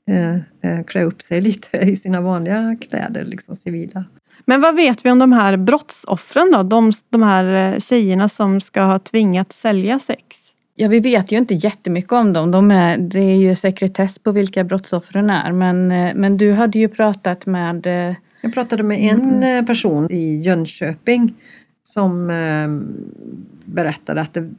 eh, 0.10 0.34
eh, 0.34 0.84
klä 0.88 1.04
upp 1.04 1.22
sig 1.22 1.42
lite 1.50 1.78
i 1.78 1.96
sina 1.96 2.22
vanliga 2.22 2.78
kläder, 2.90 3.26
liksom 3.26 3.56
civila. 3.56 4.06
Men 4.46 4.62
vad 4.62 4.76
vet 4.76 5.06
vi 5.06 5.12
om 5.12 5.20
de 5.20 5.32
här 5.32 5.58
brottsoffren 5.58 6.52
då? 6.52 6.64
De, 6.64 6.92
de 7.10 7.22
här 7.22 7.74
eh, 7.74 7.80
tjejerna 7.80 8.30
som 8.30 8.62
ska 8.62 8.82
ha 8.82 9.00
tvingats 9.00 9.60
sälja 9.60 10.00
sex? 10.00 10.43
Ja, 10.76 10.88
vi 10.88 11.00
vet 11.00 11.32
ju 11.32 11.38
inte 11.38 11.54
jättemycket 11.54 12.12
om 12.12 12.34
dem. 12.34 12.52
De 12.52 12.72
är, 12.72 12.98
det 12.98 13.20
är 13.20 13.36
ju 13.36 13.56
sekretess 13.56 14.20
på 14.20 14.32
vilka 14.32 14.64
brottsoffren 14.64 15.30
är. 15.30 15.52
Men, 15.52 15.92
eh, 15.92 16.16
men 16.16 16.38
du 16.38 16.52
hade 16.52 16.80
ju 16.80 16.88
pratat 16.88 17.46
med... 17.46 17.88
Eh, 17.88 18.16
Jag 18.42 18.54
pratade 18.54 18.84
med 18.84 18.98
en 19.00 19.22
mm. 19.22 19.60
Eh, 19.60 19.66
person 19.66 20.12
i 20.12 20.42
Jönköping 20.42 21.34
som 21.84 22.28
berättade 23.66 24.22
att 24.22 24.34
det 24.34 24.50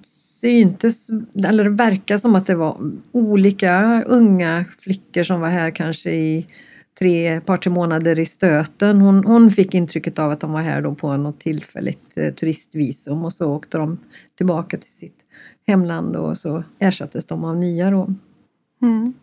syntes, 0.41 1.09
eller 1.47 1.65
det 1.65 1.71
verkar 1.71 2.19
som 2.19 2.35
att 2.35 2.47
det 2.47 2.55
var 2.55 2.93
olika 3.13 4.03
unga 4.03 4.65
flickor 4.79 5.23
som 5.23 5.41
var 5.41 5.49
här 5.49 5.71
kanske 5.71 6.11
i 6.11 6.47
tre, 6.99 7.41
par 7.41 7.57
tre 7.57 7.73
månader 7.73 8.19
i 8.19 8.27
stöten. 8.27 9.01
Hon, 9.01 9.25
hon 9.25 9.51
fick 9.51 9.75
intrycket 9.75 10.19
av 10.19 10.31
att 10.31 10.41
de 10.41 10.53
var 10.53 10.61
här 10.61 10.83
då 10.83 10.95
på 10.95 11.17
något 11.17 11.41
tillfälligt 11.41 12.15
turistvisum 12.15 13.25
och 13.25 13.33
så 13.33 13.47
åkte 13.47 13.79
de 13.79 13.99
tillbaka 14.37 14.79
till 14.79 14.93
sitt 14.93 15.25
hemland 15.67 16.17
och 16.17 16.37
så 16.37 16.63
ersattes 16.79 17.27
de 17.27 17.45
av 17.45 17.57
nya 17.57 17.91
då. 17.91 18.15
Mm. 18.83 19.15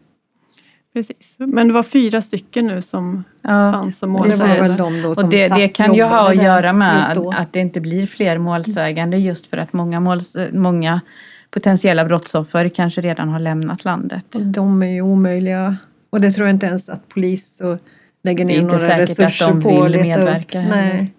Precis, 0.93 1.35
men 1.39 1.67
det 1.67 1.73
var 1.73 1.83
fyra 1.83 2.21
stycken 2.21 2.67
nu 2.67 2.81
som 2.81 3.23
ja, 3.41 3.71
fanns 3.73 3.99
som 3.99 4.09
målsägande. 4.09 4.77
De 4.77 5.05
och 5.05 5.29
det, 5.29 5.47
det 5.47 5.67
kan 5.67 5.93
ju 5.93 6.03
ha 6.03 6.29
att 6.29 6.43
göra 6.43 6.73
med 6.73 7.17
att 7.35 7.53
det 7.53 7.59
inte 7.59 7.81
blir 7.81 8.07
fler 8.07 8.37
målsägande 8.37 9.17
just 9.17 9.47
för 9.47 9.57
att 9.57 9.73
många, 9.73 9.99
måls, 9.99 10.35
många 10.51 11.01
potentiella 11.49 12.05
brottsoffer 12.05 12.69
kanske 12.69 13.01
redan 13.01 13.29
har 13.29 13.39
lämnat 13.39 13.85
landet. 13.85 14.25
De 14.31 14.83
är 14.83 14.87
ju 14.87 15.01
omöjliga 15.01 15.77
och 16.09 16.21
det 16.21 16.31
tror 16.31 16.47
jag 16.47 16.55
inte 16.55 16.65
ens 16.65 16.89
att 16.89 17.07
polis 17.09 17.61
och 17.61 17.79
lägger 18.23 18.45
ner 18.45 18.61
några 18.61 18.97
resurser 18.97 19.61
på 19.61 19.83
att 19.83 19.91
leta 19.91 20.19
medverka 20.19 20.61
upp. 20.61 20.69
Nej. 20.69 21.13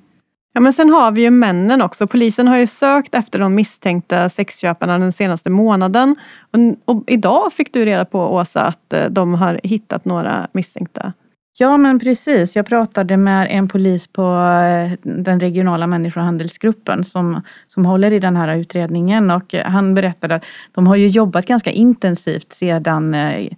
Ja, 0.52 0.60
men 0.60 0.72
sen 0.72 0.90
har 0.90 1.12
vi 1.12 1.22
ju 1.22 1.30
männen 1.30 1.82
också. 1.82 2.06
Polisen 2.06 2.48
har 2.48 2.58
ju 2.58 2.66
sökt 2.66 3.14
efter 3.14 3.38
de 3.38 3.54
misstänkta 3.54 4.28
sexköparna 4.28 4.98
den 4.98 5.12
senaste 5.12 5.50
månaden. 5.50 6.16
Och, 6.50 6.94
och 6.96 7.04
idag 7.06 7.52
fick 7.52 7.72
du 7.72 7.84
reda 7.84 8.04
på, 8.04 8.20
Åsa, 8.20 8.60
att 8.60 8.92
eh, 8.92 9.04
de 9.10 9.34
har 9.34 9.60
hittat 9.62 10.04
några 10.04 10.48
misstänkta. 10.52 11.12
Ja, 11.58 11.76
men 11.76 11.98
precis. 11.98 12.56
Jag 12.56 12.66
pratade 12.66 13.16
med 13.16 13.48
en 13.50 13.68
polis 13.68 14.06
på 14.08 14.22
eh, 14.22 14.98
den 15.02 15.40
regionala 15.40 15.86
människohandelsgruppen 15.86 17.04
som, 17.04 17.40
som 17.66 17.86
håller 17.86 18.12
i 18.12 18.18
den 18.18 18.36
här 18.36 18.56
utredningen 18.56 19.30
och 19.30 19.54
eh, 19.54 19.66
han 19.66 19.94
berättade 19.94 20.34
att 20.34 20.44
de 20.72 20.86
har 20.86 20.96
ju 20.96 21.08
jobbat 21.08 21.46
ganska 21.46 21.70
intensivt 21.70 22.52
sedan 22.52 23.14
Eh, 23.14 23.48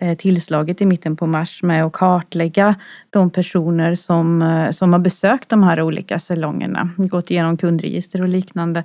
Eh, 0.00 0.16
tillslaget 0.16 0.80
i 0.80 0.86
mitten 0.86 1.16
på 1.16 1.26
mars 1.26 1.62
med 1.62 1.84
att 1.84 1.92
kartlägga 1.92 2.74
de 3.10 3.30
personer 3.30 3.94
som, 3.94 4.42
eh, 4.42 4.70
som 4.70 4.92
har 4.92 5.00
besökt 5.00 5.48
de 5.48 5.62
här 5.62 5.82
olika 5.82 6.18
salongerna, 6.18 6.90
gått 6.96 7.30
igenom 7.30 7.56
kundregister 7.56 8.22
och 8.22 8.28
liknande. 8.28 8.84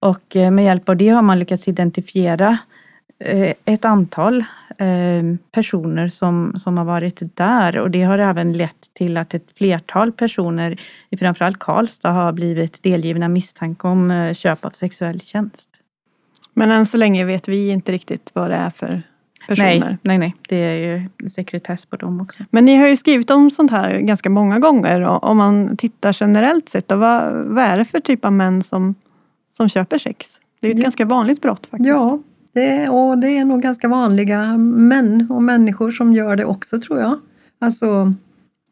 Och 0.00 0.36
eh, 0.36 0.50
med 0.50 0.64
hjälp 0.64 0.88
av 0.88 0.96
det 0.96 1.08
har 1.08 1.22
man 1.22 1.38
lyckats 1.38 1.68
identifiera 1.68 2.58
ett 3.64 3.84
antal 3.84 4.44
personer 5.52 6.08
som, 6.08 6.54
som 6.58 6.78
har 6.78 6.84
varit 6.84 7.36
där 7.36 7.78
och 7.78 7.90
det 7.90 8.02
har 8.02 8.18
även 8.18 8.52
lett 8.52 8.94
till 8.94 9.16
att 9.16 9.34
ett 9.34 9.52
flertal 9.56 10.12
personer 10.12 10.80
i 11.10 11.16
framförallt 11.16 11.58
Karlstad 11.58 12.10
har 12.10 12.32
blivit 12.32 12.82
delgivna 12.82 13.28
misstanke 13.28 13.88
om 13.88 14.32
köp 14.34 14.64
av 14.64 14.70
sexuell 14.70 15.20
tjänst. 15.20 15.70
Men 16.54 16.70
än 16.70 16.86
så 16.86 16.96
länge 16.96 17.24
vet 17.24 17.48
vi 17.48 17.70
inte 17.70 17.92
riktigt 17.92 18.30
vad 18.34 18.50
det 18.50 18.56
är 18.56 18.70
för 18.70 19.02
personer. 19.48 19.80
Nej, 19.80 19.98
nej, 20.02 20.18
nej. 20.18 20.34
Det 20.48 20.56
är 20.56 20.76
ju 20.76 21.28
sekretess 21.28 21.86
på 21.86 21.96
dem 21.96 22.20
också. 22.20 22.44
Men 22.50 22.64
ni 22.64 22.76
har 22.76 22.88
ju 22.88 22.96
skrivit 22.96 23.30
om 23.30 23.50
sånt 23.50 23.70
här 23.70 23.98
ganska 23.98 24.30
många 24.30 24.58
gånger. 24.58 25.00
Och 25.00 25.24
om 25.24 25.36
man 25.36 25.76
tittar 25.76 26.16
generellt 26.20 26.68
sett, 26.68 26.88
då, 26.88 26.96
vad, 26.96 27.34
vad 27.34 27.64
är 27.64 27.76
det 27.76 27.84
för 27.84 28.00
typ 28.00 28.24
av 28.24 28.32
män 28.32 28.62
som, 28.62 28.94
som 29.50 29.68
köper 29.68 29.98
sex? 29.98 30.26
Det 30.60 30.66
är 30.66 30.70
ett 30.72 30.78
ja. 30.78 30.82
ganska 30.82 31.04
vanligt 31.04 31.42
brott 31.42 31.66
faktiskt. 31.66 31.88
Ja, 31.88 32.18
det, 32.52 32.88
och 32.88 33.18
det 33.18 33.28
är 33.28 33.44
nog 33.44 33.62
ganska 33.62 33.88
vanliga 33.88 34.56
män 34.58 35.26
och 35.30 35.42
människor 35.42 35.90
som 35.90 36.12
gör 36.12 36.36
det 36.36 36.44
också 36.44 36.80
tror 36.80 36.98
jag. 37.00 37.18
Alltså, 37.58 38.14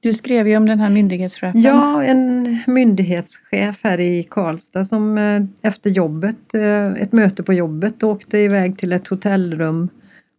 du 0.03 0.15
skrev 0.15 0.49
ju 0.49 0.57
om 0.57 0.67
den 0.67 0.81
här 0.81 0.91
myndighetschefen. 0.91 1.61
Ja, 1.61 2.03
en 2.03 2.59
myndighetschef 2.67 3.81
här 3.83 4.01
i 4.01 4.23
Karlstad 4.31 4.85
som 4.85 5.19
eh, 5.19 5.43
efter 5.63 5.91
jobbet, 5.91 6.55
eh, 6.55 6.87
ett 6.87 7.13
möte 7.13 7.43
på 7.43 7.53
jobbet, 7.53 8.03
åkte 8.03 8.39
iväg 8.39 8.79
till 8.79 8.93
ett 8.93 9.09
hotellrum 9.09 9.89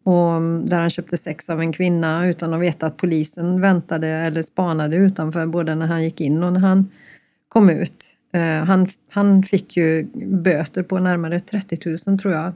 och 0.04 0.32
mm, 0.32 0.70
där 0.70 0.80
han 0.80 0.90
köpte 0.90 1.18
sex 1.18 1.50
av 1.50 1.60
en 1.60 1.74
kvinna 1.74 2.28
utan 2.28 2.54
att 2.54 2.62
veta 2.62 2.86
att 2.86 2.98
polisen 2.98 3.62
väntade 3.62 4.08
eller 4.08 4.42
spanade 4.42 4.96
utanför 4.96 5.46
både 5.46 5.76
när 5.76 5.88
han 5.88 6.04
gick 6.04 6.22
in 6.22 6.44
och 6.44 6.54
när 6.54 6.60
han 6.60 6.90
kom 7.48 7.70
ut. 7.70 8.04
Eh, 8.34 8.66
han, 8.66 8.88
han 9.10 9.44
fick 9.44 9.78
ju 9.78 10.08
böter 10.26 10.84
på 10.84 11.00
närmare 11.00 11.40
30 11.40 11.98
000 12.08 12.20
tror 12.20 12.34
jag. 12.34 12.54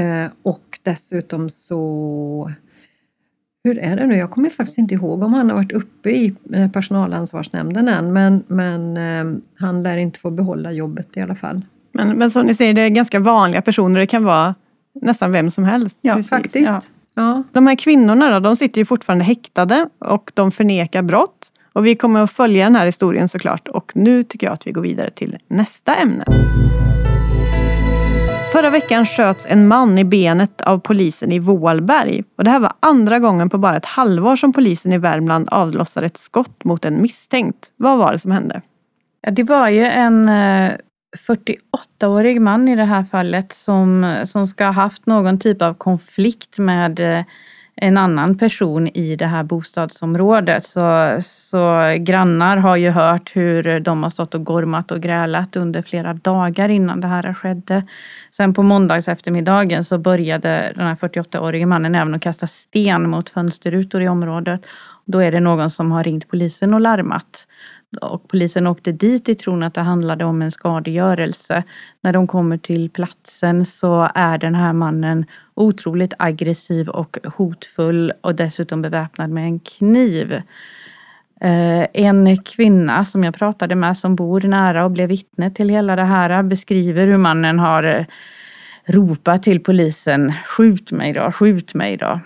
Eh, 0.00 0.30
och 0.42 0.78
dessutom 0.82 1.50
så 1.50 2.52
hur 3.64 3.78
är 3.78 3.96
det 3.96 4.06
nu? 4.06 4.16
Jag 4.16 4.30
kommer 4.30 4.50
faktiskt 4.50 4.78
inte 4.78 4.94
ihåg 4.94 5.22
om 5.22 5.34
han 5.34 5.50
har 5.50 5.56
varit 5.56 5.72
uppe 5.72 6.10
i 6.10 6.34
eh, 6.52 6.70
personalansvarsnämnden 6.70 7.88
än, 7.88 8.12
men, 8.12 8.44
men 8.46 8.96
eh, 8.96 9.40
han 9.58 9.82
lär 9.82 9.96
inte 9.96 10.18
få 10.18 10.30
behålla 10.30 10.72
jobbet 10.72 11.16
i 11.16 11.20
alla 11.20 11.34
fall. 11.34 11.64
Men, 11.92 12.18
men 12.18 12.30
som 12.30 12.46
ni 12.46 12.54
säger, 12.54 12.74
det 12.74 12.80
är 12.80 12.88
ganska 12.88 13.20
vanliga 13.20 13.62
personer. 13.62 14.00
Det 14.00 14.06
kan 14.06 14.24
vara 14.24 14.54
nästan 15.02 15.32
vem 15.32 15.50
som 15.50 15.64
helst. 15.64 15.98
Ja, 16.00 16.14
Precis. 16.14 16.30
faktiskt. 16.30 16.66
Ja. 16.70 16.80
Ja. 17.16 17.42
De 17.52 17.66
här 17.66 17.74
kvinnorna 17.76 18.30
då, 18.30 18.40
de 18.40 18.56
sitter 18.56 18.80
ju 18.80 18.84
fortfarande 18.84 19.24
häktade 19.24 19.88
och 19.98 20.30
de 20.34 20.52
förnekar 20.52 21.02
brott. 21.02 21.50
Och 21.72 21.86
vi 21.86 21.94
kommer 21.94 22.22
att 22.22 22.30
följa 22.32 22.64
den 22.64 22.76
här 22.76 22.86
historien 22.86 23.28
såklart. 23.28 23.68
Och 23.68 23.92
nu 23.94 24.22
tycker 24.22 24.46
jag 24.46 24.54
att 24.54 24.66
vi 24.66 24.72
går 24.72 24.82
vidare 24.82 25.10
till 25.10 25.38
nästa 25.48 25.94
ämne. 25.94 26.24
Förra 28.52 28.70
veckan 28.70 29.06
sköts 29.06 29.46
en 29.48 29.68
man 29.68 29.98
i 29.98 30.04
benet 30.04 30.60
av 30.60 30.78
polisen 30.78 31.32
i 31.32 31.38
Vålberg. 31.38 32.24
Och 32.38 32.44
det 32.44 32.50
här 32.50 32.60
var 32.60 32.72
andra 32.80 33.18
gången 33.18 33.50
på 33.50 33.58
bara 33.58 33.76
ett 33.76 33.84
halvår 33.86 34.36
som 34.36 34.52
polisen 34.52 34.92
i 34.92 34.98
Värmland 34.98 35.48
avlossade 35.48 36.06
ett 36.06 36.16
skott 36.16 36.64
mot 36.64 36.84
en 36.84 37.02
misstänkt. 37.02 37.72
Vad 37.76 37.98
var 37.98 38.12
det 38.12 38.18
som 38.18 38.30
hände? 38.30 38.60
Ja, 39.20 39.30
det 39.30 39.42
var 39.42 39.68
ju 39.68 39.84
en 39.84 40.30
48-årig 41.14 42.40
man 42.40 42.68
i 42.68 42.76
det 42.76 42.84
här 42.84 43.04
fallet 43.04 43.52
som, 43.52 44.16
som 44.26 44.46
ska 44.46 44.64
ha 44.64 44.72
haft 44.72 45.06
någon 45.06 45.38
typ 45.38 45.62
av 45.62 45.74
konflikt 45.74 46.58
med 46.58 47.00
eh, 47.00 47.24
en 47.76 47.98
annan 47.98 48.38
person 48.38 48.88
i 48.88 49.16
det 49.16 49.26
här 49.26 49.44
bostadsområdet. 49.44 50.64
Så, 50.64 51.16
så 51.20 51.94
grannar 51.98 52.56
har 52.56 52.76
ju 52.76 52.90
hört 52.90 53.36
hur 53.36 53.80
de 53.80 54.02
har 54.02 54.10
stått 54.10 54.34
och 54.34 54.44
gormat 54.44 54.90
och 54.90 55.00
grälat 55.00 55.56
under 55.56 55.82
flera 55.82 56.14
dagar 56.14 56.68
innan 56.68 57.00
det 57.00 57.08
här 57.08 57.34
skedde. 57.34 57.82
Sen 58.32 58.54
på 58.54 58.62
måndags 58.62 59.08
eftermiddagen 59.08 59.84
så 59.84 59.98
började 59.98 60.72
den 60.76 60.86
här 60.86 60.96
48-årige 60.96 61.66
mannen 61.66 61.94
även 61.94 62.14
att 62.14 62.22
kasta 62.22 62.46
sten 62.46 63.10
mot 63.10 63.30
fönsterrutor 63.30 64.02
i 64.02 64.08
området. 64.08 64.66
Då 65.04 65.18
är 65.18 65.32
det 65.32 65.40
någon 65.40 65.70
som 65.70 65.92
har 65.92 66.04
ringt 66.04 66.28
polisen 66.28 66.74
och 66.74 66.80
larmat. 66.80 67.46
Och 67.96 68.28
polisen 68.28 68.66
åkte 68.66 68.92
dit 68.92 69.28
i 69.28 69.34
tron 69.34 69.62
att 69.62 69.74
det 69.74 69.80
handlade 69.80 70.24
om 70.24 70.42
en 70.42 70.50
skadegörelse. 70.50 71.62
När 72.00 72.12
de 72.12 72.26
kommer 72.26 72.58
till 72.58 72.90
platsen 72.90 73.64
så 73.64 74.08
är 74.14 74.38
den 74.38 74.54
här 74.54 74.72
mannen 74.72 75.26
otroligt 75.54 76.14
aggressiv 76.18 76.88
och 76.88 77.18
hotfull 77.36 78.12
och 78.20 78.34
dessutom 78.34 78.82
beväpnad 78.82 79.30
med 79.30 79.44
en 79.44 79.60
kniv. 79.60 80.32
Eh, 81.40 81.86
en 81.92 82.42
kvinna 82.42 83.04
som 83.04 83.24
jag 83.24 83.34
pratade 83.34 83.74
med 83.74 83.98
som 83.98 84.16
bor 84.16 84.40
nära 84.40 84.84
och 84.84 84.90
blev 84.90 85.08
vittne 85.08 85.50
till 85.50 85.68
hela 85.68 85.96
det 85.96 86.04
här 86.04 86.42
beskriver 86.42 87.06
hur 87.06 87.16
mannen 87.16 87.58
har 87.58 87.82
eh, 87.82 88.04
ropat 88.86 89.42
till 89.42 89.60
polisen 89.60 90.32
skjut 90.32 90.92
mig 90.92 91.12
då, 91.12 91.32
skjut 91.32 91.74
mig 91.74 91.96
då. 91.96 92.20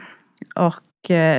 Och 0.57 0.75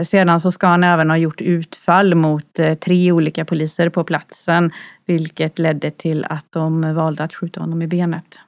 sedan 0.05 0.41
så 0.41 0.51
ska 0.51 0.67
han 0.67 0.83
även 0.83 1.09
ha 1.09 1.17
gjort 1.17 1.41
utfall 1.41 2.15
mot 2.15 2.59
tre 2.79 3.11
olika 3.11 3.45
poliser 3.45 3.89
på 3.89 4.03
platsen 4.03 4.71
vilket 5.05 5.59
ledde 5.59 5.91
till 5.91 6.25
att 6.29 6.45
de 6.49 6.95
valde 6.95 7.23
att 7.23 7.33
skjuta 7.33 7.59
honom 7.59 7.81
i 7.81 7.87
benet. 7.87 8.39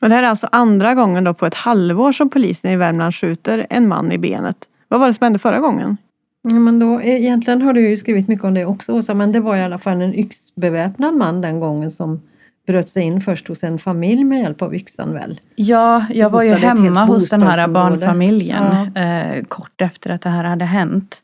Och 0.00 0.08
det 0.08 0.14
här 0.14 0.22
är 0.22 0.28
alltså 0.28 0.48
andra 0.52 0.94
gången 0.94 1.24
då 1.24 1.34
på 1.34 1.46
ett 1.46 1.54
halvår 1.54 2.12
som 2.12 2.30
polisen 2.30 2.70
i 2.70 2.76
Värmland 2.76 3.14
skjuter 3.14 3.66
en 3.70 3.88
man 3.88 4.12
i 4.12 4.18
benet. 4.18 4.56
Vad 4.88 5.00
var 5.00 5.06
det 5.06 5.14
som 5.14 5.24
hände 5.24 5.38
förra 5.38 5.58
gången? 5.58 5.96
Ja, 6.42 6.54
men 6.54 6.78
då, 6.78 7.02
egentligen 7.02 7.62
har 7.62 7.72
du 7.72 7.88
ju 7.88 7.96
skrivit 7.96 8.28
mycket 8.28 8.44
om 8.44 8.54
det 8.54 8.64
också 8.64 8.92
Åsa, 8.92 9.14
men 9.14 9.32
det 9.32 9.40
var 9.40 9.56
i 9.56 9.60
alla 9.60 9.78
fall 9.78 10.02
en 10.02 10.14
yxbeväpnad 10.14 11.14
man 11.14 11.40
den 11.40 11.60
gången 11.60 11.90
som 11.90 12.20
bröt 12.66 12.88
sig 12.88 13.02
in 13.02 13.20
först 13.20 13.48
hos 13.48 13.62
en 13.62 13.78
familj 13.78 14.24
med 14.24 14.40
hjälp 14.40 14.62
av 14.62 14.74
yxan 14.74 15.14
väl? 15.14 15.40
Ja, 15.54 16.04
jag 16.10 16.30
var 16.30 16.42
ju 16.42 16.50
hemma 16.50 17.04
hos 17.04 17.28
den 17.28 17.42
här 17.42 17.68
barnfamiljen 17.68 18.90
ja. 18.94 19.00
eh, 19.02 19.44
kort 19.44 19.80
efter 19.80 20.10
att 20.10 20.22
det 20.22 20.30
här 20.30 20.44
hade 20.44 20.64
hänt. 20.64 21.22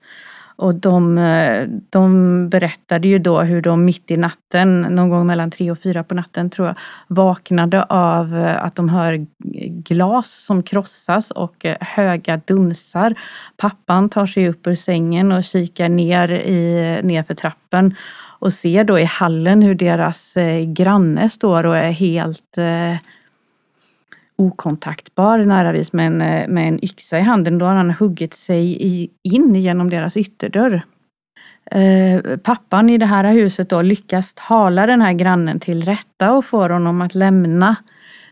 Och 0.59 0.75
de, 0.75 1.19
eh, 1.19 1.69
de 1.90 2.49
berättade 2.49 3.09
ju 3.09 3.19
då 3.19 3.40
hur 3.40 3.62
de 3.62 3.85
mitt 3.85 4.11
i 4.11 4.16
natten, 4.16 4.81
någon 4.81 5.09
gång 5.09 5.26
mellan 5.26 5.50
tre 5.50 5.71
och 5.71 5.78
fyra 5.78 6.05
på 6.05 6.14
natten 6.14 6.50
tror 6.50 6.66
jag, 6.66 6.76
vaknade 7.09 7.83
av 7.83 8.35
eh, 8.35 8.64
att 8.64 8.75
de 8.75 8.88
hör 8.88 9.26
glas 9.83 10.31
som 10.31 10.62
krossas 10.62 11.31
och 11.31 11.64
eh, 11.64 11.76
höga 11.81 12.40
dunsar. 12.45 13.14
Pappan 13.57 14.09
tar 14.09 14.26
sig 14.26 14.49
upp 14.49 14.66
ur 14.66 14.75
sängen 14.75 15.33
och 15.33 15.45
kikar 15.45 15.88
ner, 15.88 16.31
i, 16.33 17.00
ner 17.02 17.23
för 17.23 17.35
trappen 17.35 17.95
och 18.46 18.52
ser 18.52 18.84
då 18.84 18.98
i 18.98 19.04
hallen 19.04 19.62
hur 19.62 19.74
deras 19.74 20.34
granne 20.66 21.30
står 21.30 21.66
och 21.66 21.76
är 21.76 21.90
helt 21.90 22.58
okontaktbar 24.36 25.38
näravis 25.38 25.92
med 25.92 26.06
en, 26.06 26.22
eh, 26.22 26.48
med 26.48 26.68
en 26.68 26.84
yxa 26.84 27.18
i 27.18 27.22
handen. 27.22 27.58
Då 27.58 27.66
har 27.66 27.74
han 27.74 27.90
huggit 27.90 28.34
sig 28.34 28.86
i, 28.86 29.10
in 29.22 29.54
genom 29.54 29.90
deras 29.90 30.16
ytterdörr. 30.16 30.82
Eh, 31.70 32.36
pappan 32.36 32.90
i 32.90 32.98
det 32.98 33.06
här 33.06 33.32
huset 33.32 33.70
då 33.70 33.82
lyckas 33.82 34.34
tala 34.34 34.86
den 34.86 35.00
här 35.00 35.12
grannen 35.12 35.60
till 35.60 35.84
rätta 35.84 36.32
och 36.32 36.44
får 36.44 36.68
honom 36.68 37.00
att 37.00 37.14
lämna 37.14 37.76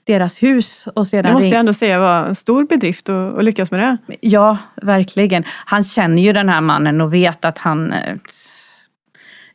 deras 0.04 0.42
hus. 0.42 0.88
Och 0.94 1.06
sedan 1.06 1.22
det 1.22 1.32
måste 1.32 1.48
jag 1.48 1.60
ändå 1.60 1.74
säga 1.74 1.98
var 1.98 2.26
en 2.26 2.34
stor 2.34 2.64
bedrift 2.64 3.08
att 3.08 3.44
lyckas 3.44 3.70
med 3.70 3.80
det. 3.80 4.16
Ja, 4.20 4.58
verkligen. 4.82 5.44
Han 5.64 5.84
känner 5.84 6.22
ju 6.22 6.32
den 6.32 6.48
här 6.48 6.60
mannen 6.60 7.00
och 7.00 7.14
vet 7.14 7.44
att 7.44 7.58
han 7.58 7.92
eh, 7.92 8.16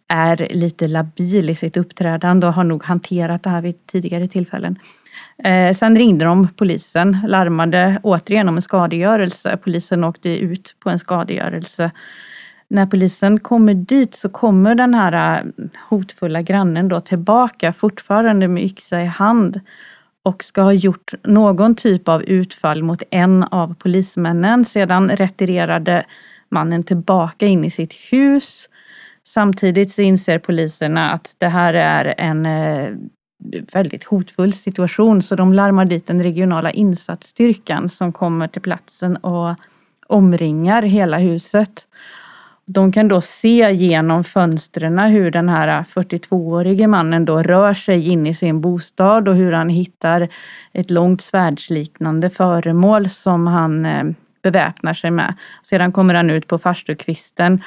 är 0.10 0.48
lite 0.50 0.88
labil 0.88 1.50
i 1.50 1.56
sitt 1.56 1.78
uppträdande 1.78 2.48
och 2.48 2.54
har 2.54 2.64
nog 2.64 2.84
hanterat 2.84 3.44
det 3.44 3.50
här 3.50 3.62
vid 3.62 3.88
tidigare 3.88 4.28
tillfällen. 4.28 4.80
Eh, 5.44 5.76
sen 5.76 5.96
ringde 5.96 6.26
de 6.26 6.48
polisen, 6.48 7.18
larmade 7.28 8.00
återigen 8.04 8.50
om 8.50 8.56
en 8.56 8.62
skadegörelse. 8.62 9.58
Polisen 9.64 10.04
åkte 10.04 10.30
ut 10.30 10.76
på 10.80 10.90
en 10.90 11.00
skadegörelse. 11.00 11.92
När 12.68 12.86
polisen 12.86 13.40
kommer 13.40 13.74
dit 13.74 14.16
så 14.16 14.30
kommer 14.30 14.76
den 14.76 14.94
här 14.94 15.40
eh, 15.40 15.66
hotfulla 15.90 16.42
grannen 16.42 16.88
då 16.88 17.00
tillbaka, 17.00 17.74
fortfarande 17.74 18.48
med 18.48 18.64
yxa 18.64 19.02
i 19.02 19.06
hand 19.06 19.60
och 20.24 20.44
ska 20.44 20.62
ha 20.62 20.74
gjort 20.74 21.14
någon 21.24 21.76
typ 21.76 22.08
av 22.08 22.24
utfall 22.24 22.84
mot 22.84 23.04
en 23.12 23.44
av 23.44 23.74
polismännen. 23.74 24.66
Sedan 24.66 25.10
retirerade 25.10 26.06
mannen 26.50 26.84
tillbaka 26.84 27.46
in 27.46 27.66
i 27.66 27.72
sitt 27.72 27.94
hus. 27.94 28.70
Samtidigt 29.28 29.92
så 29.92 30.02
inser 30.02 30.40
poliserna 30.40 31.12
att 31.12 31.36
det 31.38 31.48
här 31.48 31.74
är 31.74 32.16
en 32.18 32.46
eh, 32.46 32.90
väldigt 33.74 34.04
hotfull 34.04 34.54
situation 34.54 35.22
så 35.22 35.36
de 35.36 35.54
larmar 35.54 35.86
dit 35.86 36.08
den 36.08 36.24
regionala 36.24 36.72
insatsstyrkan 36.72 37.90
som 37.90 38.12
kommer 38.12 38.48
till 38.48 38.62
platsen 38.62 39.18
och 39.18 39.56
omringar 40.08 40.82
hela 40.82 41.18
huset. 41.18 41.88
De 42.66 42.92
kan 42.92 43.08
då 43.08 43.22
se 43.22 43.72
genom 43.72 44.24
fönstren 44.24 45.00
hur 45.00 45.32
den 45.32 45.50
här 45.50 45.84
42-årige 45.84 46.88
mannen 46.88 47.26
då 47.26 47.44
rör 47.44 47.74
sig 47.74 48.10
in 48.10 48.28
i 48.28 48.34
sin 48.34 48.62
bostad 48.62 49.28
och 49.28 49.36
hur 49.36 49.52
han 49.52 49.70
hittar 49.70 50.28
ett 50.74 50.92
långt 50.92 51.22
svärdsliknande 51.22 52.30
föremål 52.30 53.10
som 53.10 53.48
han 53.48 53.86
eh, 53.86 54.04
beväpnar 54.44 54.94
sig 54.94 55.12
med. 55.12 55.34
Sedan 55.64 55.92
kommer 55.92 56.14
han 56.14 56.30
ut 56.30 56.48
på 56.48 56.58
farstukvisten 56.58 57.62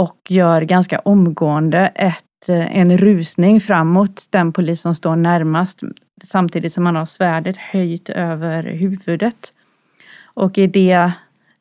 och 0.00 0.18
gör 0.28 0.62
ganska 0.62 0.98
omgående 0.98 1.92
ett 1.94 2.24
Eh, 2.48 2.76
en 2.76 2.98
rusning 2.98 3.60
framåt 3.60 4.26
den 4.30 4.52
polis 4.52 4.80
som 4.80 4.94
står 4.94 5.16
närmast 5.16 5.80
samtidigt 6.24 6.72
som 6.72 6.86
han 6.86 6.96
har 6.96 7.06
svärdet 7.06 7.56
höjt 7.56 8.10
över 8.10 8.62
huvudet. 8.62 9.52
Och 10.24 10.58
i 10.58 10.66
det 10.66 11.12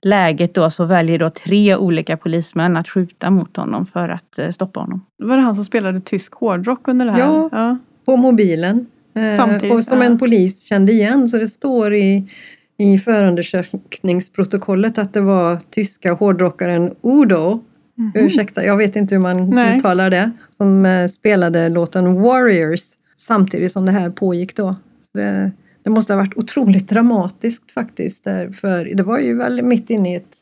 läget 0.01 0.53
då 0.53 0.69
så 0.69 0.86
väljer 0.86 1.19
då 1.19 1.29
tre 1.29 1.75
olika 1.75 2.17
polismän 2.17 2.77
att 2.77 2.88
skjuta 2.88 3.29
mot 3.29 3.58
honom 3.58 3.86
för 3.86 4.10
att 4.10 4.39
eh, 4.39 4.50
stoppa 4.50 4.79
honom. 4.79 5.05
Var 5.17 5.36
det 5.36 5.41
han 5.41 5.55
som 5.55 5.65
spelade 5.65 6.00
tysk 6.00 6.34
hårdrock 6.34 6.88
under 6.88 7.05
det 7.05 7.12
här? 7.12 7.19
Ja, 7.19 7.50
ja. 7.51 7.77
på 8.05 8.17
mobilen. 8.17 8.88
Eh, 9.13 9.38
samtidigt, 9.38 9.75
och 9.75 9.84
som 9.84 9.98
ja. 9.98 10.03
en 10.03 10.19
polis 10.19 10.63
kände 10.63 10.91
igen 10.91 11.27
så 11.27 11.38
det 11.38 11.48
står 11.48 11.93
i, 11.93 12.29
i 12.77 12.98
förundersökningsprotokollet 12.98 14.98
att 14.98 15.13
det 15.13 15.22
var 15.22 15.60
tyska 15.69 16.13
hårdrockaren 16.13 16.96
Udo 17.01 17.63
Mm. 18.00 18.12
Ursäkta, 18.15 18.65
jag 18.65 18.77
vet 18.77 18.96
inte 18.96 19.15
hur 19.15 19.22
man 19.22 19.50
Nej. 19.50 19.77
uttalar 19.77 20.10
det. 20.10 20.32
Som 20.51 20.86
eh, 20.86 21.08
spelade 21.08 21.70
låten 21.70 22.22
Warriors 22.22 22.82
samtidigt 23.18 23.72
som 23.72 23.86
det 23.86 23.91
här 23.91 24.10
pågick 24.10 24.56
då. 24.56 24.75
Det, 25.13 25.51
det 25.84 25.89
måste 25.89 26.13
ha 26.13 26.18
varit 26.18 26.38
otroligt 26.38 26.89
dramatiskt 26.89 27.72
faktiskt. 27.72 28.24
För 28.62 28.96
det 28.96 29.03
var 29.03 29.20
ju 29.20 29.38
väl 29.38 29.62
mitt 29.62 29.89
inne 29.89 30.13
i 30.13 30.15
ett 30.15 30.36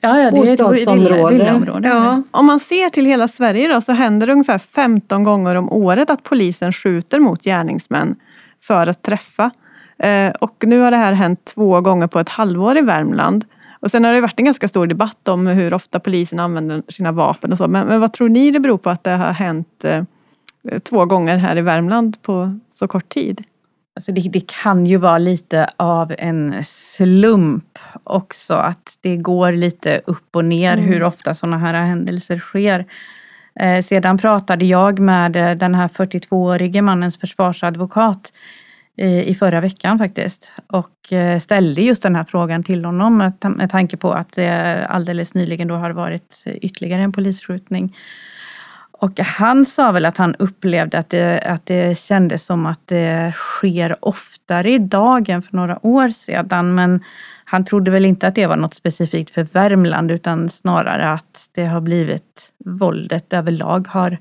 Ja, 0.00 0.20
ja, 0.20 0.30
det 0.30 0.36
bostadsområde. 0.36 1.44
Är 1.44 1.78
ett. 1.78 1.84
Ja. 1.84 2.22
Om 2.30 2.46
man 2.46 2.60
ser 2.60 2.88
till 2.88 3.06
hela 3.06 3.28
Sverige 3.28 3.68
då, 3.74 3.80
så 3.80 3.92
händer 3.92 4.26
det 4.26 4.32
ungefär 4.32 4.58
15 4.58 5.22
gånger 5.24 5.56
om 5.56 5.72
året 5.72 6.10
att 6.10 6.22
polisen 6.22 6.72
skjuter 6.72 7.20
mot 7.20 7.44
gärningsmän 7.44 8.14
för 8.60 8.86
att 8.86 9.02
träffa. 9.02 9.50
Eh, 9.98 10.30
och 10.30 10.64
nu 10.66 10.80
har 10.80 10.90
det 10.90 10.96
här 10.96 11.12
hänt 11.12 11.44
två 11.44 11.80
gånger 11.80 12.06
på 12.06 12.20
ett 12.20 12.28
halvår 12.28 12.78
i 12.78 12.80
Värmland. 12.80 13.44
Och 13.82 13.90
sen 13.90 14.04
har 14.04 14.12
det 14.12 14.20
varit 14.20 14.38
en 14.38 14.44
ganska 14.44 14.68
stor 14.68 14.86
debatt 14.86 15.28
om 15.28 15.46
hur 15.46 15.74
ofta 15.74 16.00
polisen 16.00 16.40
använder 16.40 16.82
sina 16.88 17.12
vapen 17.12 17.52
och 17.52 17.58
så. 17.58 17.68
Men, 17.68 17.86
men 17.86 18.00
vad 18.00 18.12
tror 18.12 18.28
ni 18.28 18.50
det 18.50 18.60
beror 18.60 18.78
på 18.78 18.90
att 18.90 19.04
det 19.04 19.10
har 19.10 19.32
hänt 19.32 19.84
eh, 19.84 20.04
två 20.82 21.04
gånger 21.04 21.36
här 21.36 21.56
i 21.56 21.60
Värmland 21.60 22.22
på 22.22 22.58
så 22.70 22.88
kort 22.88 23.08
tid? 23.08 23.44
Alltså 23.96 24.12
det, 24.12 24.20
det, 24.20 24.46
kan 24.62 24.86
ju 24.86 24.96
vara 24.96 25.18
lite 25.18 25.70
av 25.76 26.14
en 26.18 26.64
slump 26.64 27.78
också, 28.04 28.54
att 28.54 28.98
det 29.00 29.16
går 29.16 29.52
lite 29.52 30.00
upp 30.06 30.36
och 30.36 30.44
ner 30.44 30.72
mm. 30.72 30.84
hur 30.84 31.02
ofta 31.02 31.34
sådana 31.34 31.58
här 31.58 31.74
händelser 31.74 32.38
sker. 32.38 32.86
Eh, 33.60 33.82
sedan 33.82 34.18
pratade 34.18 34.64
jag 34.64 34.98
med 34.98 35.36
eh, 35.36 35.50
den 35.50 35.74
här 35.74 35.88
42-årige 35.88 36.82
mannens 36.82 37.18
försvarsadvokat 37.18 38.32
i, 38.96 39.30
i 39.30 39.34
förra 39.34 39.60
veckan 39.60 39.98
faktiskt 39.98 40.52
och 40.66 41.12
eh, 41.12 41.38
ställde 41.38 41.82
just 41.82 42.02
den 42.02 42.16
här 42.16 42.24
frågan 42.24 42.62
till 42.62 42.84
honom 42.84 43.18
med, 43.18 43.32
med 43.56 43.70
tanke 43.70 43.96
på 43.96 44.12
att 44.12 44.32
det 44.32 44.86
alldeles 44.88 45.34
nyligen 45.34 45.68
då 45.68 45.74
har 45.74 45.90
varit 45.90 46.44
ytterligare 46.46 47.02
en 47.02 47.12
polisskjutning. 47.12 47.96
Och 49.02 49.20
han 49.20 49.66
sa 49.66 49.92
väl 49.92 50.04
att 50.04 50.16
han 50.16 50.34
upplevde 50.34 50.98
att 50.98 51.10
det, 51.10 51.40
att 51.40 51.66
det 51.66 51.98
kändes 51.98 52.44
som 52.44 52.66
att 52.66 52.86
det 52.86 53.32
sker 53.34 54.04
oftare 54.04 54.70
idag 54.70 55.28
än 55.28 55.42
för 55.42 55.56
några 55.56 55.86
år 55.86 56.08
sedan. 56.08 56.74
Men 56.74 57.04
han 57.44 57.64
trodde 57.64 57.90
väl 57.90 58.04
inte 58.04 58.26
att 58.26 58.34
det 58.34 58.46
var 58.46 58.56
något 58.56 58.74
specifikt 58.74 59.30
för 59.30 59.42
Värmland 59.42 60.10
utan 60.10 60.48
snarare 60.48 61.10
att 61.10 61.48
det 61.54 61.64
har 61.64 61.80
blivit 61.80 62.52
våldet 62.64 63.32
överlag 63.32 63.88
har 63.88 64.18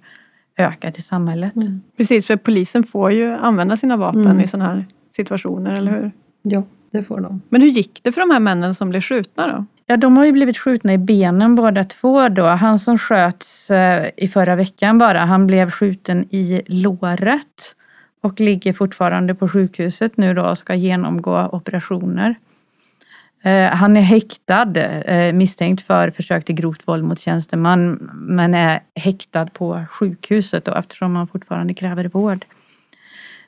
ökat 0.58 0.98
i 0.98 1.02
samhället. 1.02 1.56
Mm. 1.56 1.82
Precis, 1.98 2.28
för 2.28 2.36
polisen 2.36 2.84
får 2.84 3.12
ju 3.12 3.32
använda 3.32 3.78
sina 3.78 3.98
vapen 3.98 4.26
mm. 4.26 4.40
i 4.40 4.48
sådana 4.48 4.70
här 4.70 4.86
situationer, 5.12 5.74
eller 5.74 5.92
hur? 5.92 6.12
Ja, 6.42 6.64
det 6.92 7.04
får 7.04 7.22
de. 7.22 7.42
Men 7.50 7.62
hur 7.62 7.70
gick 7.70 8.00
det 8.04 8.12
för 8.12 8.22
de 8.22 8.32
här 8.32 8.40
männen 8.40 8.76
som 8.76 8.90
blev 8.90 9.02
skjutna 9.02 9.48
då? 9.48 9.66
Ja, 9.86 9.98
de 9.98 10.18
har 10.18 10.26
ju 10.26 10.32
blivit 10.32 10.58
skjutna 10.58 10.94
i 10.94 10.98
benen 10.98 11.56
båda 11.56 11.84
två 11.84 12.30
då. 12.30 12.46
Han 12.46 12.80
som 12.80 12.98
sköts 12.98 13.72
eh, 13.72 14.10
i 14.18 14.28
förra 14.28 14.56
veckan 14.56 14.98
bara, 14.98 15.20
han 15.20 15.48
blev 15.48 15.70
skjuten 15.72 16.26
i 16.30 16.62
låret 16.68 17.76
och 18.22 18.40
ligger 18.40 18.74
fortfarande 18.74 19.36
på 19.36 19.48
sjukhuset 19.48 20.18
nu 20.18 20.34
då 20.34 20.44
och 20.44 20.58
ska 20.58 20.76
genomgå 20.76 21.50
operationer. 21.52 22.36
Eh, 23.44 23.70
han 23.70 23.98
är 23.98 24.02
häktad 24.02 24.78
eh, 24.78 25.34
misstänkt 25.34 25.82
för 25.82 26.10
försök 26.10 26.46
till 26.46 26.56
grovt 26.56 26.88
våld 26.88 27.04
mot 27.04 27.20
tjänsteman 27.20 28.10
men 28.14 28.54
är 28.54 28.80
häktad 28.96 29.46
på 29.46 29.86
sjukhuset 29.90 30.66
då, 30.66 30.76
eftersom 30.76 31.16
han 31.16 31.28
fortfarande 31.28 31.74
kräver 31.74 32.06
vård. 32.06 32.46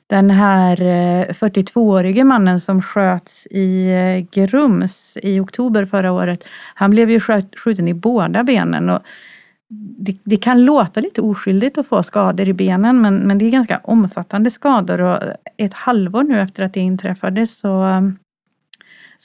Den 0.06 0.30
här 0.30 0.80
eh, 0.80 1.26
42-årige 1.28 2.24
mannen 2.24 2.60
som 2.60 2.82
sköts 2.82 3.46
i 3.46 4.26
Grums 4.32 5.18
i 5.22 5.40
oktober 5.40 5.86
förra 5.86 6.12
året, 6.12 6.44
han 6.74 6.90
blev 6.90 7.10
ju 7.10 7.20
skjuten 7.56 7.88
i 7.88 7.94
båda 7.94 8.44
benen. 8.44 8.90
Och 8.90 9.02
det, 9.98 10.16
det, 10.24 10.36
kan 10.36 10.64
låta 10.64 11.00
lite 11.00 11.20
oskyldigt 11.20 11.78
att 11.78 11.86
få 11.86 12.02
skador 12.02 12.48
i 12.48 12.52
benen 12.52 13.00
men, 13.00 13.16
men 13.16 13.38
det 13.38 13.44
är 13.44 13.50
ganska 13.50 13.80
omfattande 13.84 14.50
skador 14.50 15.00
och 15.00 15.18
ett 15.56 15.74
halvår 15.74 16.22
nu 16.22 16.40
efter 16.40 16.64
att 16.64 16.74
det 16.74 16.80
inträffade 16.80 17.46
så 17.46 17.84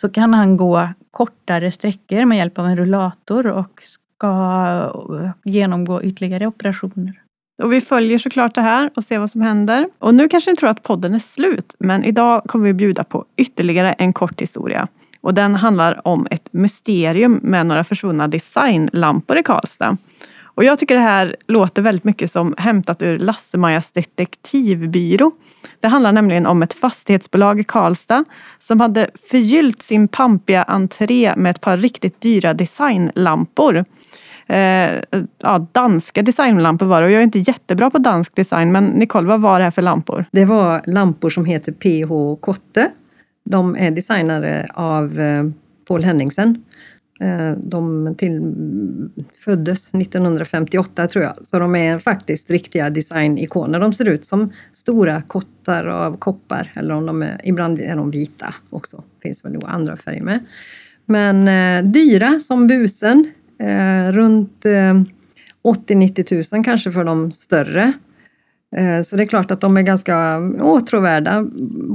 så 0.01 0.09
kan 0.09 0.33
han 0.33 0.57
gå 0.57 0.89
kortare 1.11 1.71
sträckor 1.71 2.25
med 2.25 2.37
hjälp 2.37 2.59
av 2.59 2.65
en 2.65 2.77
rullator 2.77 3.47
och 3.47 3.81
ska 3.83 5.33
genomgå 5.43 6.03
ytterligare 6.03 6.47
operationer. 6.47 7.21
Och 7.63 7.73
vi 7.73 7.81
följer 7.81 8.17
såklart 8.17 8.55
det 8.55 8.61
här 8.61 8.89
och 8.95 9.03
ser 9.03 9.19
vad 9.19 9.31
som 9.31 9.41
händer. 9.41 9.87
Och 9.99 10.15
nu 10.15 10.27
kanske 10.27 10.51
ni 10.51 10.55
tror 10.55 10.69
att 10.69 10.83
podden 10.83 11.13
är 11.13 11.19
slut, 11.19 11.75
men 11.79 12.03
idag 12.03 12.43
kommer 12.43 12.65
vi 12.65 12.73
bjuda 12.73 13.03
på 13.03 13.25
ytterligare 13.37 13.93
en 13.93 14.13
kort 14.13 14.41
historia. 14.41 14.87
Och 15.21 15.33
den 15.33 15.55
handlar 15.55 16.07
om 16.07 16.27
ett 16.31 16.47
mysterium 16.53 17.39
med 17.43 17.65
några 17.65 17.83
försvunna 17.83 18.27
designlampor 18.27 19.37
i 19.37 19.43
Karlstad. 19.43 19.97
Och 20.59 20.65
jag 20.65 20.79
tycker 20.79 20.95
det 20.95 21.01
här 21.01 21.35
låter 21.47 21.81
väldigt 21.81 22.03
mycket 22.03 22.31
som 22.31 22.55
hämtat 22.57 23.01
ur 23.01 23.19
Lasse-Majas 23.19 23.91
detektivbyrå. 23.91 25.31
Det 25.79 25.87
handlar 25.87 26.11
nämligen 26.11 26.45
om 26.45 26.63
ett 26.63 26.73
fastighetsbolag 26.73 27.59
i 27.59 27.63
Karlstad 27.63 28.25
som 28.63 28.79
hade 28.79 29.09
förgyllt 29.31 29.81
sin 29.81 30.07
pampiga 30.07 30.63
entré 30.63 31.33
med 31.35 31.49
ett 31.49 31.61
par 31.61 31.77
riktigt 31.77 32.21
dyra 32.21 32.53
designlampor. 32.53 33.85
Eh, 34.47 34.91
ja, 35.41 35.67
danska 35.71 36.21
designlampor 36.21 36.85
var 36.85 37.01
det 37.01 37.07
och 37.07 37.11
jag 37.11 37.19
är 37.19 37.23
inte 37.23 37.39
jättebra 37.39 37.89
på 37.89 37.97
dansk 37.97 38.35
design 38.35 38.71
men 38.71 38.85
Nicole, 38.85 39.27
vad 39.27 39.41
var 39.41 39.59
det 39.59 39.63
här 39.63 39.71
för 39.71 39.81
lampor? 39.81 40.25
Det 40.31 40.45
var 40.45 40.81
lampor 40.85 41.29
som 41.29 41.45
heter 41.45 41.71
PH 41.71 42.41
Kotte. 42.41 42.91
De 43.45 43.75
är 43.75 43.91
designade 43.91 44.67
av 44.73 45.19
eh, 45.19 45.43
Paul 45.87 46.03
Henningsen 46.03 46.63
Eh, 47.19 47.51
de 47.51 48.15
till, 48.17 48.41
föddes 49.45 49.93
1958 49.93 51.07
tror 51.07 51.23
jag, 51.23 51.47
så 51.47 51.59
de 51.59 51.75
är 51.75 51.99
faktiskt 51.99 52.49
riktiga 52.49 52.89
designikoner. 52.89 53.79
De 53.79 53.93
ser 53.93 54.09
ut 54.09 54.25
som 54.25 54.51
stora 54.73 55.21
kottar 55.21 55.85
av 55.85 56.17
koppar, 56.17 56.71
eller 56.75 56.93
om 56.93 57.05
de 57.05 57.21
är, 57.21 57.41
ibland 57.43 57.79
är 57.79 57.95
de 57.95 58.11
vita 58.11 58.53
också. 58.69 58.97
Det 58.97 59.27
finns 59.27 59.45
väl 59.45 59.51
nog 59.51 59.63
andra 59.67 59.97
färger 59.97 60.23
med. 60.23 60.39
Men 61.05 61.47
eh, 61.47 61.91
dyra 61.91 62.39
som 62.39 62.67
busen, 62.67 63.31
eh, 63.59 64.11
runt 64.11 64.65
eh, 64.65 65.01
80-90 65.63 66.55
000 66.55 66.63
kanske 66.63 66.91
för 66.91 67.03
de 67.03 67.31
större. 67.31 67.93
Eh, 68.75 69.01
så 69.01 69.15
det 69.15 69.23
är 69.23 69.27
klart 69.27 69.51
att 69.51 69.61
de 69.61 69.77
är 69.77 69.81
ganska 69.81 70.39
åtråvärda, 70.61 71.45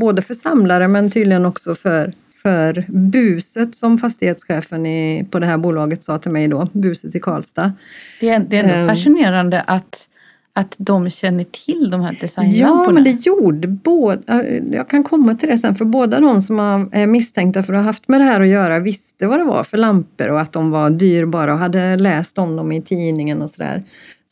både 0.00 0.22
för 0.22 0.34
samlare 0.34 0.88
men 0.88 1.10
tydligen 1.10 1.46
också 1.46 1.74
för 1.74 2.12
för 2.46 2.84
buset 2.88 3.74
som 3.74 3.98
fastighetschefen 3.98 4.86
i, 4.86 5.26
på 5.30 5.38
det 5.38 5.46
här 5.46 5.58
bolaget 5.58 6.04
sa 6.04 6.18
till 6.18 6.30
mig 6.30 6.48
då, 6.48 6.68
buset 6.72 7.14
i 7.14 7.20
Karlstad. 7.20 7.72
Det 8.20 8.28
är, 8.28 8.38
det 8.38 8.56
är 8.56 8.64
ändå 8.64 8.74
um, 8.74 8.88
fascinerande 8.88 9.60
att, 9.60 10.08
att 10.52 10.74
de 10.78 11.10
känner 11.10 11.44
till 11.44 11.90
de 11.90 12.00
här 12.00 12.16
designlamporna. 12.20 12.84
Ja, 12.84 12.92
men 12.92 13.04
det 13.04 13.26
gjorde 13.26 13.68
båda. 13.68 14.44
Jag 14.70 14.88
kan 14.88 15.04
komma 15.04 15.34
till 15.34 15.48
det 15.48 15.58
sen, 15.58 15.74
för 15.74 15.84
båda 15.84 16.20
de 16.20 16.42
som 16.42 16.58
är 16.92 17.06
misstänkta 17.06 17.62
för 17.62 17.72
att 17.72 17.78
ha 17.78 17.84
haft 17.84 18.08
med 18.08 18.20
det 18.20 18.24
här 18.24 18.40
att 18.40 18.48
göra 18.48 18.78
visste 18.78 19.26
vad 19.26 19.38
det 19.38 19.44
var 19.44 19.64
för 19.64 19.78
lampor 19.78 20.28
och 20.28 20.40
att 20.40 20.52
de 20.52 20.70
var 20.70 20.90
dyrbara 20.90 21.52
och 21.52 21.58
hade 21.58 21.96
läst 21.96 22.38
om 22.38 22.56
dem 22.56 22.72
i 22.72 22.82
tidningen 22.82 23.42
och 23.42 23.50
sådär. 23.50 23.82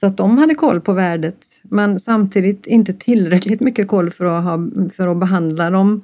Så 0.01 0.07
att 0.07 0.17
de 0.17 0.39
hade 0.39 0.55
koll 0.55 0.81
på 0.81 0.93
värdet, 0.93 1.37
men 1.63 1.99
samtidigt 1.99 2.67
inte 2.67 2.93
tillräckligt 2.93 3.61
mycket 3.61 3.89
koll 3.89 4.11
för 4.11 4.25
att, 4.25 4.45
ha, 4.45 4.59
för 4.97 5.09
att 5.09 5.17
behandla 5.17 5.71
dem 5.71 6.03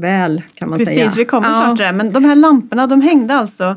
väl 0.00 0.42
kan 0.54 0.68
man 0.68 0.78
Precis, 0.78 0.94
säga. 0.94 1.04
Precis, 1.04 1.20
vi 1.20 1.24
kommer 1.24 1.48
ja. 1.48 1.60
snart 1.60 1.76
till 1.76 1.86
det. 1.86 1.92
Men 1.92 2.12
de 2.12 2.24
här 2.24 2.34
lamporna 2.34 2.86
de 2.86 3.00
hängde 3.00 3.34
alltså 3.34 3.76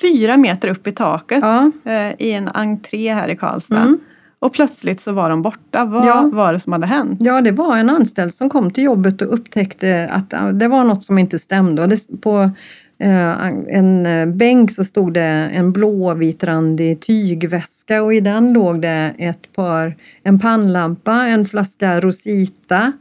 fyra 0.00 0.36
meter 0.36 0.68
upp 0.68 0.86
i 0.86 0.92
taket 0.92 1.42
ja. 1.42 1.70
eh, 1.84 2.12
i 2.18 2.32
en 2.32 2.48
entré 2.48 3.14
här 3.14 3.28
i 3.28 3.36
Karlstad. 3.36 3.80
Mm. 3.80 3.98
Och 4.38 4.52
plötsligt 4.52 5.00
så 5.00 5.12
var 5.12 5.30
de 5.30 5.42
borta. 5.42 5.84
Vad 5.84 6.06
ja. 6.06 6.30
var 6.32 6.52
det 6.52 6.60
som 6.60 6.72
hade 6.72 6.86
hänt? 6.86 7.20
Ja, 7.22 7.40
det 7.40 7.52
var 7.52 7.76
en 7.76 7.90
anställd 7.90 8.34
som 8.34 8.50
kom 8.50 8.70
till 8.70 8.84
jobbet 8.84 9.22
och 9.22 9.34
upptäckte 9.34 10.08
att 10.12 10.58
det 10.58 10.68
var 10.68 10.84
något 10.84 11.04
som 11.04 11.18
inte 11.18 11.38
stämde. 11.38 11.86
det, 11.86 12.20
på 12.20 12.50
eh, 12.98 13.46
en 13.68 14.06
eh, 14.06 14.26
bänk 14.26 14.72
så 14.72 14.84
stod 14.84 15.14
det 15.14 15.50
en 15.52 15.72
blåvitrandig 15.72 17.00
tygväska 17.00 18.02
och 18.02 18.14
i 18.14 18.20
den 18.20 18.52
låg 18.52 18.82
det 18.82 19.14
ett 19.18 19.52
par, 19.52 19.96
en 20.22 20.38
pannlampa, 20.38 21.26
en 21.26 21.46
flaska 21.46 22.00
Rosita 22.00 22.92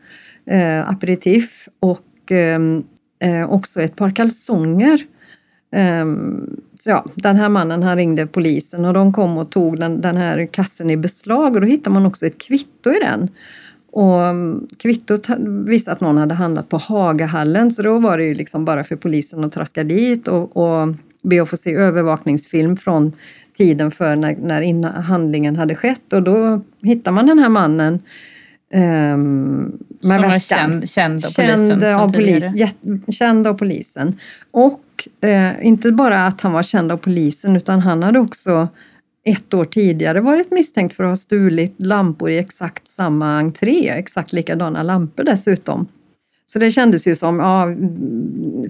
eh, 0.46 0.90
aperitif 0.90 1.68
och 1.80 2.32
ehm, 2.32 2.84
eh, 3.20 3.52
också 3.52 3.82
ett 3.82 3.96
par 3.96 4.12
kalsonger. 4.12 5.02
Eh, 5.72 6.06
så 6.80 6.90
ja, 6.90 7.06
den 7.16 7.36
här 7.36 7.50
mannen 7.50 7.84
han 7.84 7.98
ringde 7.98 8.28
polisen 8.28 8.86
och 8.86 8.94
de 8.94 9.14
kom 9.14 9.38
och 9.38 9.50
tog 9.50 9.80
den, 9.80 10.02
den 10.02 10.18
här 10.18 10.46
kassen 10.46 10.90
i 10.90 10.98
beslag 10.98 11.56
och 11.56 11.62
då 11.62 11.68
hittade 11.68 11.94
man 11.94 12.06
också 12.06 12.26
ett 12.26 12.42
kvitto 12.42 12.92
i 12.92 13.00
den. 13.00 13.30
Och 13.92 14.26
ehm, 14.26 14.68
kvittot 14.78 15.30
visade 15.66 15.92
att 15.92 16.02
någon 16.02 16.18
hade 16.18 16.34
handlat 16.34 16.70
på 16.70 16.78
Hagahallen 16.78 17.72
så 17.72 17.82
då 17.82 18.00
var 18.00 18.18
det 18.18 18.24
ju 18.24 18.34
liksom 18.34 18.66
bara 18.66 18.84
för 18.84 18.96
polisen 18.96 19.44
att 19.44 19.52
traska 19.52 19.84
dit 19.84 20.28
och, 20.28 20.58
och 20.58 20.96
be 21.22 21.42
att 21.42 21.50
få 21.50 21.58
se 21.58 21.74
övervakningsfilm 21.74 22.78
från 22.78 23.12
tiden 23.58 23.92
för 23.92 24.16
när, 24.16 24.36
när 24.36 24.90
handlingen 24.90 25.56
hade 25.56 25.76
skett 25.76 26.14
och 26.14 26.24
då 26.24 26.62
hittar 26.82 27.12
man 27.12 27.28
den 27.28 27.40
här 27.40 27.50
mannen 27.50 28.00
Um, 28.74 29.78
med 30.02 30.22
Som 30.22 30.30
väskan. 30.30 30.88
Känd, 30.88 30.90
känd 30.90 31.26
av 31.26 31.30
känd 31.30 31.82
polisen? 31.82 32.00
Av 32.00 32.14
polis, 32.14 33.18
känd 33.18 33.48
av 33.48 33.54
polisen. 33.54 34.20
Och 34.52 35.08
eh, 35.22 35.66
inte 35.66 35.92
bara 35.92 36.28
att 36.28 36.42
han 36.42 36.54
var 36.54 36.64
känd 36.64 36.92
av 36.92 36.98
polisen 36.98 37.56
utan 37.56 37.80
han 37.80 38.04
hade 38.04 38.20
också 38.20 38.68
ett 39.26 39.54
år 39.54 39.66
tidigare 39.66 40.22
varit 40.22 40.52
misstänkt 40.52 40.96
för 40.96 41.04
att 41.04 41.10
ha 41.10 41.16
stulit 41.16 41.74
lampor 41.78 42.30
i 42.30 42.38
exakt 42.38 42.88
samma 42.88 43.40
entré, 43.40 43.90
exakt 43.90 44.34
likadana 44.34 44.84
lampor 44.84 45.24
dessutom. 45.24 45.88
Så 46.46 46.60
det 46.60 46.72
kändes 46.72 47.08
ju 47.08 47.16
som, 47.16 47.40
ja, 47.40 47.66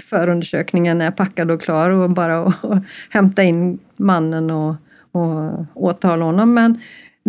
förundersökningen 0.03 1.01
är 1.01 1.11
packad 1.11 1.51
och 1.51 1.61
klar 1.61 1.89
och 1.89 2.09
bara 2.09 2.39
att 2.39 2.55
hämta 3.09 3.43
in 3.43 3.79
mannen 3.97 4.51
och, 4.51 4.75
och 5.11 5.51
åtala 5.73 6.25
honom. 6.25 6.53
Men 6.53 6.79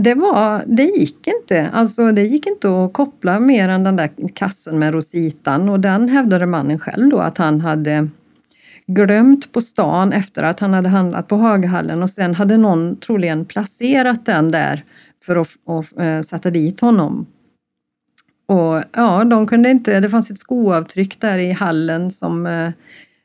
det, 0.01 0.15
var, 0.15 0.63
det 0.67 0.83
gick 0.83 1.27
inte. 1.27 1.71
Alltså 1.73 2.13
det 2.13 2.23
gick 2.23 2.47
inte 2.47 2.85
att 2.85 2.93
koppla 2.93 3.41
mer 3.41 3.69
än 3.69 3.85
den 3.85 3.97
där 3.97 4.11
kassen 4.35 4.79
med 4.79 4.93
rositan 4.93 5.69
och 5.69 5.81
den 5.81 6.09
hävdade 6.09 6.47
mannen 6.47 6.79
själv 6.79 7.09
då 7.09 7.19
att 7.19 7.39
han 7.39 7.61
hade 7.61 8.09
glömt 8.87 9.53
på 9.53 9.61
stan 9.61 10.13
efter 10.13 10.43
att 10.43 10.61
han 10.61 10.73
hade 10.73 10.89
handlat 10.89 11.29
på 11.29 11.37
Hagahallen 11.37 12.03
och 12.03 12.11
sen 12.11 12.35
hade 12.35 12.57
någon 12.57 12.97
troligen 12.97 13.45
placerat 13.45 14.27
den 14.27 14.51
där 14.51 14.85
för 15.25 15.37
att, 15.37 15.49
att, 15.67 16.01
äh, 16.01 16.21
sätta 16.21 16.51
dit 16.51 16.81
honom. 16.81 17.27
Och 18.47 18.83
ja, 18.93 19.25
de 19.25 19.47
kunde 19.47 19.71
inte, 19.71 20.01
det 20.01 20.11
fanns 20.11 20.31
ett 20.31 20.39
skoavtryck 20.39 21.21
där 21.21 21.39
i 21.39 21.53
hallen 21.53 22.11
som 22.11 22.47
eh, 22.47 22.71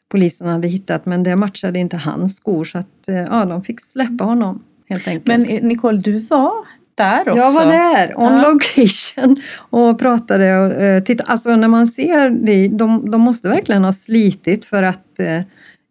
polisen 0.09 0.47
hade 0.47 0.67
hittat 0.67 1.05
men 1.05 1.23
det 1.23 1.35
matchade 1.35 1.79
inte 1.79 1.97
hans 1.97 2.37
skor 2.37 2.63
så 2.63 2.77
att 2.77 3.07
eh, 3.07 3.15
ja, 3.15 3.45
de 3.45 3.63
fick 3.63 3.81
släppa 3.81 4.23
honom 4.23 4.63
helt 4.91 5.07
enkelt. 5.07 5.27
Men 5.27 5.45
eh, 5.45 5.63
Nicole, 5.63 5.97
du 5.97 6.19
var 6.19 6.51
där 6.95 7.19
också? 7.21 7.35
Jag 7.41 7.51
var 7.51 7.65
där, 7.65 8.13
on 8.19 8.33
Ja. 8.33 8.49
location 8.51 9.35
och 9.69 9.99
pratade 9.99 10.57
och 10.59 10.71
eh, 10.81 11.03
tittade. 11.03 11.31
Alltså 11.31 11.55
när 11.55 11.67
man 11.67 11.87
ser 11.87 12.29
det, 12.29 12.67
de, 12.67 13.11
de 13.11 13.21
måste 13.21 13.49
verkligen 13.49 13.83
ha 13.83 13.93
slitit 13.93 14.65
för 14.65 14.83
att 14.83 15.19
eh, 15.19 15.31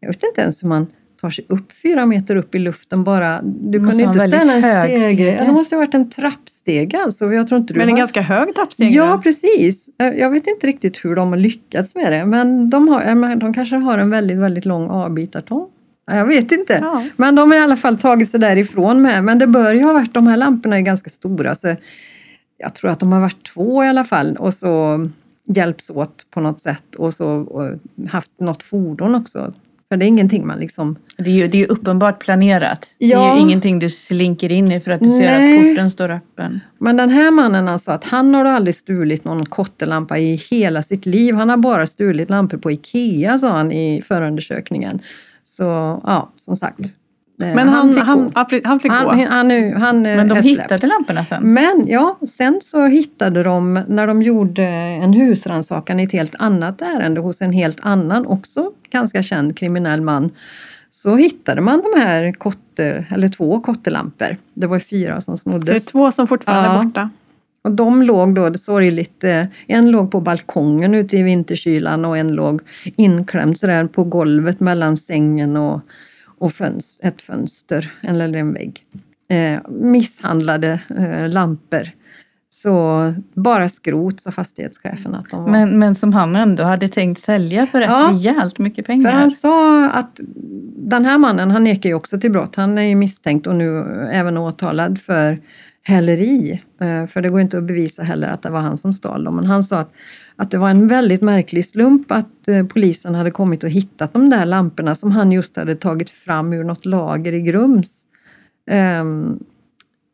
jag 0.01 0.09
vet 0.09 0.23
inte 0.23 0.41
ens 0.41 0.63
hur 0.63 0.69
man 0.69 0.87
tar 1.21 1.31
sig 1.31 1.45
upp 1.49 1.73
fyra 1.83 2.07
meter 2.07 2.37
upp 2.37 2.55
i 2.55 2.59
luften 2.59 3.05
bara. 3.05 3.41
Du 3.43 3.79
kunde 3.79 4.03
inte 4.03 4.19
ställa 4.29 4.53
en 4.53 4.63
stege. 4.63 5.37
Ja, 5.39 5.45
det 5.45 5.53
måste 5.53 5.75
ha 5.75 5.81
varit 5.81 5.95
en 5.95 6.11
trappstege 6.11 7.03
alltså. 7.05 7.33
Jag 7.33 7.49
tror 7.49 7.61
inte 7.61 7.75
du 7.75 7.79
Men 7.79 7.89
en 7.89 7.93
har... 7.95 7.99
ganska 7.99 8.21
hög 8.21 8.55
trappstege. 8.55 8.91
Ja, 8.91 9.21
precis. 9.23 9.89
Jag 9.99 10.31
vet 10.31 10.47
inte 10.47 10.67
riktigt 10.67 11.05
hur 11.05 11.17
de 11.17 11.29
har 11.29 11.37
lyckats 11.37 11.95
med 11.95 12.13
det, 12.13 12.27
men 12.27 12.71
de, 12.71 12.89
har, 12.89 13.37
de 13.37 13.55
kanske 13.55 13.77
har 13.77 13.99
en 13.99 14.11
väldigt, 14.11 14.39
väldigt 14.39 14.65
lång 14.65 14.91
avbitartång. 14.91 15.67
Ja, 16.11 16.17
Jag 16.17 16.27
vet 16.27 16.53
inte. 16.53 16.79
Ja. 16.83 17.05
Men 17.17 17.35
de 17.35 17.51
har 17.51 17.59
i 17.59 17.61
alla 17.61 17.77
fall 17.77 17.99
tagit 17.99 18.29
sig 18.29 18.41
därifrån 18.41 19.03
med. 19.03 19.25
Men 19.25 19.39
det 19.39 19.47
bör 19.47 19.75
ju 19.75 19.83
ha 19.83 19.93
varit, 19.93 20.15
de 20.15 20.27
här 20.27 20.37
lamporna 20.37 20.77
är 20.77 20.81
ganska 20.81 21.11
stora, 21.11 21.55
så 21.55 21.77
jag 22.59 22.75
tror 22.75 22.91
att 22.91 23.01
de 23.01 23.13
har 23.13 23.21
varit 23.21 23.47
två 23.55 23.85
i 23.85 23.89
alla 23.89 24.05
fall 24.05 24.37
och 24.37 24.55
så 24.55 25.09
hjälps 25.47 25.91
åt 25.91 26.27
på 26.31 26.41
något 26.41 26.61
sätt 26.61 26.95
och 26.97 27.15
så 27.15 27.27
och 27.29 27.79
haft 28.09 28.31
något 28.41 28.63
fordon 28.63 29.15
också. 29.15 29.53
För 29.89 29.97
det 29.97 30.05
är 30.05 30.09
ingenting 30.09 30.47
man 30.47 30.59
liksom... 30.59 30.97
Det 31.17 31.31
är 31.31 31.35
ju, 31.35 31.49
det 31.49 31.59
är 31.59 31.61
ju 31.61 31.67
uppenbart 31.67 32.19
planerat. 32.25 32.95
Det 32.99 33.05
är 33.05 33.09
Ja. 33.11 33.37
ju 33.37 33.43
ingenting 33.43 33.79
du 33.79 33.91
slinker 33.91 34.53
in 34.53 34.73
i 34.73 34.81
för 34.81 34.91
att 34.91 35.01
du 35.01 35.11
ser 35.11 35.19
Nej. 35.21 35.59
att 35.59 35.65
porten 35.67 35.91
står 35.91 36.11
öppen. 36.11 36.61
Men 36.79 36.97
den 36.97 37.11
här 37.11 37.31
mannen 37.31 37.69
alltså 37.69 37.91
att 37.91 38.05
han 38.05 38.35
har 38.35 38.45
aldrig 38.45 38.75
stulit 38.75 39.25
någon 39.25 39.47
kottelampa 39.47 40.19
i 40.19 40.35
hela 40.51 40.83
sitt 40.83 41.07
liv. 41.07 41.35
Han 41.35 41.49
har 41.49 41.57
bara 41.57 41.87
stulit 41.87 42.31
lampor 42.31 42.57
på 42.59 42.71
Ikea 42.71 43.39
sa 43.39 43.51
han 43.51 43.73
i 43.73 44.03
förundersökningen. 44.03 45.01
Så 45.45 45.63
ja, 46.07 46.31
som 46.37 46.57
sagt. 46.57 46.81
eh, 47.43 47.55
Men 47.55 47.69
han, 47.69 47.93
fick 47.95 48.03
han, 48.03 48.33
ja, 48.35 48.47
pre- 48.51 48.61
han 48.65 48.81
fick 48.81 48.93
han, 48.93 49.05
gå. 49.05 49.11
han, 49.11 49.21
han, 49.51 49.73
han 49.83 50.07
eh, 50.07 50.17
Men 50.17 50.29
de 50.29 50.35
hittade 50.43 50.87
lamporna 50.87 51.25
sen? 51.25 51.53
Men 51.53 51.85
ja, 51.89 52.19
sen 52.37 52.61
så 52.63 52.87
hittade 52.87 53.43
de, 53.43 53.81
när 53.89 54.07
de 54.07 54.23
gjorde 54.23 54.65
en 55.03 55.13
husrannsakan 55.13 56.01
i 56.01 56.05
ett 56.05 56.13
helt 56.13 56.35
annat 56.39 56.83
ärende 56.83 57.21
hos 57.21 57.41
en 57.43 57.53
helt 57.53 57.79
annan, 57.83 58.27
också 58.27 58.71
ganska 58.91 59.23
känd 59.23 59.57
kriminell 59.59 60.01
man, 60.01 60.31
så 60.91 61.17
hittade 61.17 61.61
man 61.61 61.83
de 61.95 62.01
här 62.01 62.33
kotte, 62.33 63.05
eller 63.11 63.29
två 63.29 63.61
kottelampor. 63.61 64.37
Det 64.55 64.67
var 64.67 64.79
fyra 64.79 65.21
som 65.21 65.35
Det 65.35 65.39
är 65.39 65.51
snoddes. 65.51 65.85
två 65.85 66.13
som 66.13 66.27
fortfarande 66.27 66.69
Ja. 66.69 66.81
är 66.81 66.85
borta. 66.85 67.11
Och 67.63 67.73
de 67.73 68.03
låg 68.03 68.35
då 68.35 68.55
sorgligt, 68.55 69.25
en 69.67 69.91
låg 69.91 70.11
på 70.11 70.21
balkongen 70.21 70.95
ute 70.95 71.17
i 71.17 71.23
vinterkylan 71.23 72.05
och 72.05 72.19
en 72.19 72.33
låg 72.33 72.61
inklämd 72.97 73.59
sådär 73.59 73.85
på 73.85 74.05
golvet 74.05 74.61
mellan 74.61 74.97
sängen 74.97 75.57
och, 75.57 75.81
och 76.39 76.53
föns, 76.53 77.01
ett 77.03 77.23
fönster 77.23 77.93
eller 78.03 78.37
en 78.37 78.53
vägg. 78.53 78.85
Eh, 79.29 79.61
misshandlade 79.71 80.81
eh, 80.99 81.29
lampor. 81.29 81.89
Så 82.53 83.15
bara 83.35 83.69
skrot 83.69 84.21
sa 84.21 84.31
fastighetschefen 84.31 85.15
att 85.15 85.31
de 85.31 85.43
var. 85.43 85.51
Men, 85.51 85.79
men 85.79 85.95
som 85.95 86.13
han 86.13 86.37
ändå 86.37 86.65
hade 86.65 86.89
tänkt 86.89 87.21
sälja 87.21 87.67
för 87.67 87.81
rätt 87.81 87.91
Ja. 87.91 88.09
rejält 88.13 88.59
mycket 88.59 88.87
För 88.87 88.93
pengar. 88.93 89.13
han 89.13 89.31
sa 89.31 89.85
att 89.89 90.21
den 90.77 91.05
här 91.05 91.19
mannen, 91.19 91.51
han 91.51 91.65
nekar 91.65 91.89
ju 91.89 91.95
också 91.95 92.21
till 92.21 92.31
brott. 92.33 92.57
Han 92.57 92.79
är 92.79 92.83
ju 92.83 92.95
misstänkt 92.95 93.47
och 93.47 93.55
nu 93.55 93.85
även 94.13 94.37
åtalad 94.39 95.01
för 95.01 95.39
häleri. 95.83 96.63
Eh, 96.81 97.07
för 97.07 97.23
det 97.23 97.29
går 97.29 97.41
inte 97.41 97.59
att 97.59 97.65
bevisa 97.65 98.03
heller 98.03 98.29
att 98.29 98.43
det 98.43 98.51
var 98.51 98.61
han 98.61 98.79
som 98.79 98.93
stal 98.93 99.25
dem. 99.25 99.37
Men 99.37 99.47
han 99.47 99.65
sa 99.65 99.79
att, 99.79 99.93
att 100.37 100.51
det 100.51 100.59
var 100.59 100.71
en 100.71 100.89
väldigt 100.89 101.23
märklig 101.23 101.65
slump 101.67 102.13
att 102.13 102.49
eh, 102.49 102.67
polisen 102.67 103.15
hade 103.15 103.31
kommit 103.31 103.65
och 103.65 103.71
hittat 103.71 104.13
de 104.13 104.31
där 104.31 104.47
lamporna 104.47 104.95
som 104.95 105.11
han 105.11 105.33
just 105.33 105.57
hade 105.57 105.77
tagit 105.77 106.11
fram 106.11 106.53
ur 106.53 106.65
något 106.65 106.87
lager 106.87 107.33
i 107.33 107.41
Grums. 107.41 108.07
Ehm, 108.71 109.39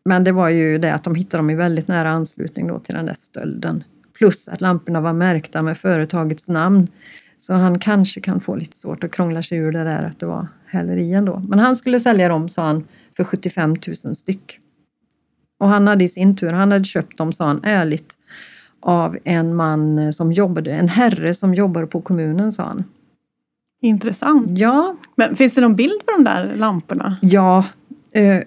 men 0.05 0.25
det 0.25 0.33
var 0.33 0.49
ju 0.49 0.79
det 0.79 0.95
att 0.95 1.05
de 1.05 1.15
hittade 1.15 1.39
dem 1.39 1.51
i 1.51 1.55
väldigt 1.55 1.89
nära 1.89 2.11
anslutning 2.11 2.67
då 2.67 2.79
till 2.79 2.95
den 2.95 3.07
där 3.07 3.15
stölden. 3.15 3.85
Plus 4.19 4.49
att 4.49 4.61
lamporna 4.61 5.01
var 5.01 5.13
märkta 5.13 5.63
med 5.63 5.79
företagets 5.79 6.49
namn. 6.49 6.89
Så 7.39 7.53
han 7.53 7.79
kanske 7.79 8.21
kan 8.21 8.41
få 8.41 8.57
lite 8.57 8.77
svårt 8.77 9.05
att 9.05 9.11
krångla 9.11 9.43
sig 9.43 9.59
ur 9.59 9.73
det 9.73 9.85
där 9.85 10.03
att 10.03 10.21
det 10.21 10.27
var 10.27 10.49
häleri 10.67 11.13
ändå. 11.13 11.43
Men 11.49 11.59
han 11.59 11.77
skulle 11.77 12.01
sälja 12.01 12.29
dem, 12.29 12.49
sa 12.49 12.67
han, 12.67 12.85
för 13.17 13.25
75 13.25 13.77
000 14.05 14.15
styck. 14.15 14.61
Och 15.59 15.69
han 15.69 15.87
hade 15.87 16.05
i 16.05 16.09
sin 16.09 16.37
tur, 16.37 16.53
han 16.53 16.73
hade 16.73 16.85
köpt 16.85 17.19
dem, 17.19 17.33
sa 17.33 17.47
han 17.47 17.61
ärligt, 17.65 18.13
av 18.81 19.19
en 19.25 19.55
man 19.55 20.13
som 20.13 20.33
jobbade, 20.33 20.73
en 20.73 20.89
herre 20.89 21.35
som 21.35 21.55
jobbade 21.55 21.87
på 21.87 22.01
kommunen, 22.01 22.53
sa 22.53 22.63
han. 22.63 22.85
Intressant. 23.83 24.59
Ja, 24.59 24.97
Men 25.17 25.37
finns 25.37 25.55
det 25.55 25.61
någon 25.61 25.77
bild 25.77 26.07
på 26.07 26.13
de 26.13 26.25
där 26.25 26.53
lamporna? 26.57 27.17
Ja, 27.23 27.65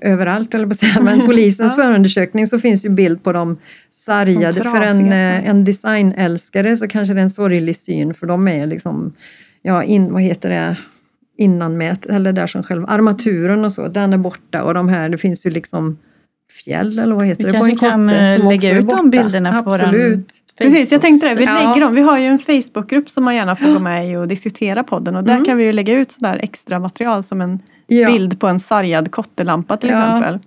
överallt 0.02 0.54
eller 0.54 0.66
på 0.66 0.72
att 0.72 0.80
säga. 0.80 1.02
Men 1.02 1.20
polisens 1.26 1.74
Ja. 1.78 1.84
förundersökning 1.84 2.48
så 2.48 2.60
finns 2.60 2.86
ju 2.86 2.90
bild 2.90 3.24
på 3.24 3.32
dem 3.32 3.58
sargade. 3.92 4.60
De 4.64 4.72
för 4.72 4.82
en, 4.82 5.06
eh, 5.06 5.50
en 5.50 5.64
designälskare 5.64 6.78
så 6.78 6.88
kanske 6.88 7.14
det 7.14 7.20
är 7.20 7.24
en 7.24 7.30
sorglig 7.32 7.76
syn 7.76 8.14
för 8.14 8.28
de 8.28 8.48
är 8.48 8.68
liksom, 8.68 9.14
ja, 9.62 9.84
in, 9.84 10.14
vad 10.14 10.22
heter 10.22 10.50
det, 10.50 10.78
innanmät, 11.38 12.06
eller 12.06 12.34
där 12.34 12.48
som 12.48 12.64
själva 12.64 12.88
armaturen 12.88 13.66
och 13.66 13.72
så, 13.74 13.88
den 13.88 14.14
är 14.14 14.18
borta 14.18 14.64
och 14.64 14.74
de 14.74 14.90
här, 14.90 15.10
det 15.10 15.18
finns 15.18 15.46
ju 15.46 15.50
liksom 15.50 15.98
fjäll 16.52 17.00
eller 17.00 17.16
vad 17.16 17.26
heter 17.26 17.44
Vi 17.44 17.52
det 17.52 17.58
en 17.58 17.64
kanske 17.78 17.90
kan, 17.90 18.10
eh, 18.10 18.48
lägga 18.50 18.78
ut 18.80 18.90
de 18.90 19.10
bilderna 19.10 19.64
på 19.64 19.74
Absolut. 19.74 20.30
Precis, 20.58 20.92
jag 20.92 21.02
tänkte 21.02 21.28
det. 21.30 21.36
Vi 21.36 21.46
Ja. 21.46 21.54
lägger 21.54 21.82
dem. 21.86 21.96
Vi 21.96 22.02
har 22.02 22.18
ju 22.18 22.26
en 22.26 22.40
Facebookgrupp 22.40 23.10
som 23.10 23.24
man 23.24 23.36
gärna 23.36 23.56
får 23.56 23.74
gå 23.74 23.80
med 23.80 24.12
i 24.12 24.16
och 24.16 24.28
diskutera 24.28 24.84
podden. 24.84 25.16
Och 25.16 25.24
där 25.24 25.34
Mm. 25.34 25.46
kan 25.46 25.58
vi 25.58 25.64
ju 25.64 25.74
lägga 25.74 25.94
ut 25.94 26.12
sådär 26.12 26.40
extra 26.44 26.80
material 26.80 27.24
som 27.24 27.42
en 27.42 27.60
Ja, 27.88 28.12
bild 28.12 28.40
på 28.40 28.48
en 28.48 28.60
sargad 28.60 29.12
kottelampa 29.12 29.78
till 29.78 29.90
Ja. 29.90 29.96
exempel. 30.18 30.40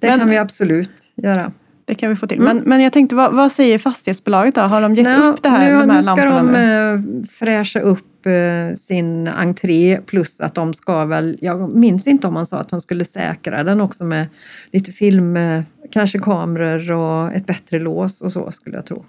det 0.00 0.08
Men- 0.08 0.18
kan 0.18 0.28
vi 0.30 0.36
absolut 0.38 0.90
göra. 1.16 1.52
Det 1.84 1.94
kan 1.94 2.10
vi 2.10 2.16
få 2.16 2.26
till. 2.26 2.38
Mm. 2.40 2.56
Men, 2.56 2.64
men 2.66 2.80
jag 2.80 2.92
tänkte, 2.92 3.14
vad, 3.14 3.32
vad 3.34 3.52
säger 3.52 3.78
fastighetsbolaget 3.78 4.54
då? 4.54 4.60
Har 4.60 4.80
de 4.80 4.94
gett 4.94 5.04
Nej, 5.06 5.16
upp 5.28 5.42
det 5.42 5.48
här, 5.48 5.64
nu, 5.64 5.70
de 5.80 5.90
här 5.90 5.96
nu 5.96 6.02
ska 6.02 6.14
lamporna 6.14 6.42
de 6.42 6.52
nu? 6.52 6.94
eh, 6.94 7.26
fräscha 7.32 7.80
upp 7.80 8.04
eh, 8.26 8.74
sin 8.74 9.28
entré 9.28 10.00
plus 10.06 10.40
att 10.40 10.54
de 10.54 10.74
ska 10.74 11.04
väl, 11.04 11.38
jag 11.40 11.76
minns 11.76 12.06
inte 12.06 12.26
om 12.26 12.34
man 12.34 12.46
sa 12.46 12.56
att 12.56 12.68
de 12.68 12.80
skulle 12.80 13.04
säkra 13.04 13.64
den 13.64 13.80
också 13.80 14.04
med 14.04 14.26
lite 14.72 14.92
film, 14.92 15.36
eh, 15.36 15.62
kanske 15.90 16.18
kameror 16.18 16.92
och 16.92 17.32
ett 17.32 17.46
bättre 17.46 17.78
lås 17.78 18.20
och 18.20 18.32
så 18.32 18.50
skulle 18.50 18.76
jag 18.76 18.86
tro. 18.86 19.04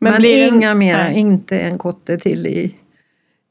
Men, 0.00 0.16
blir 0.20 0.50
det- 0.50 0.56
inga 0.56 0.74
mera, 0.74 1.02
nej. 1.02 1.18
inte 1.18 1.58
en 1.60 1.78
kotte 1.78 2.18
till 2.18 2.46
i, 2.46 2.74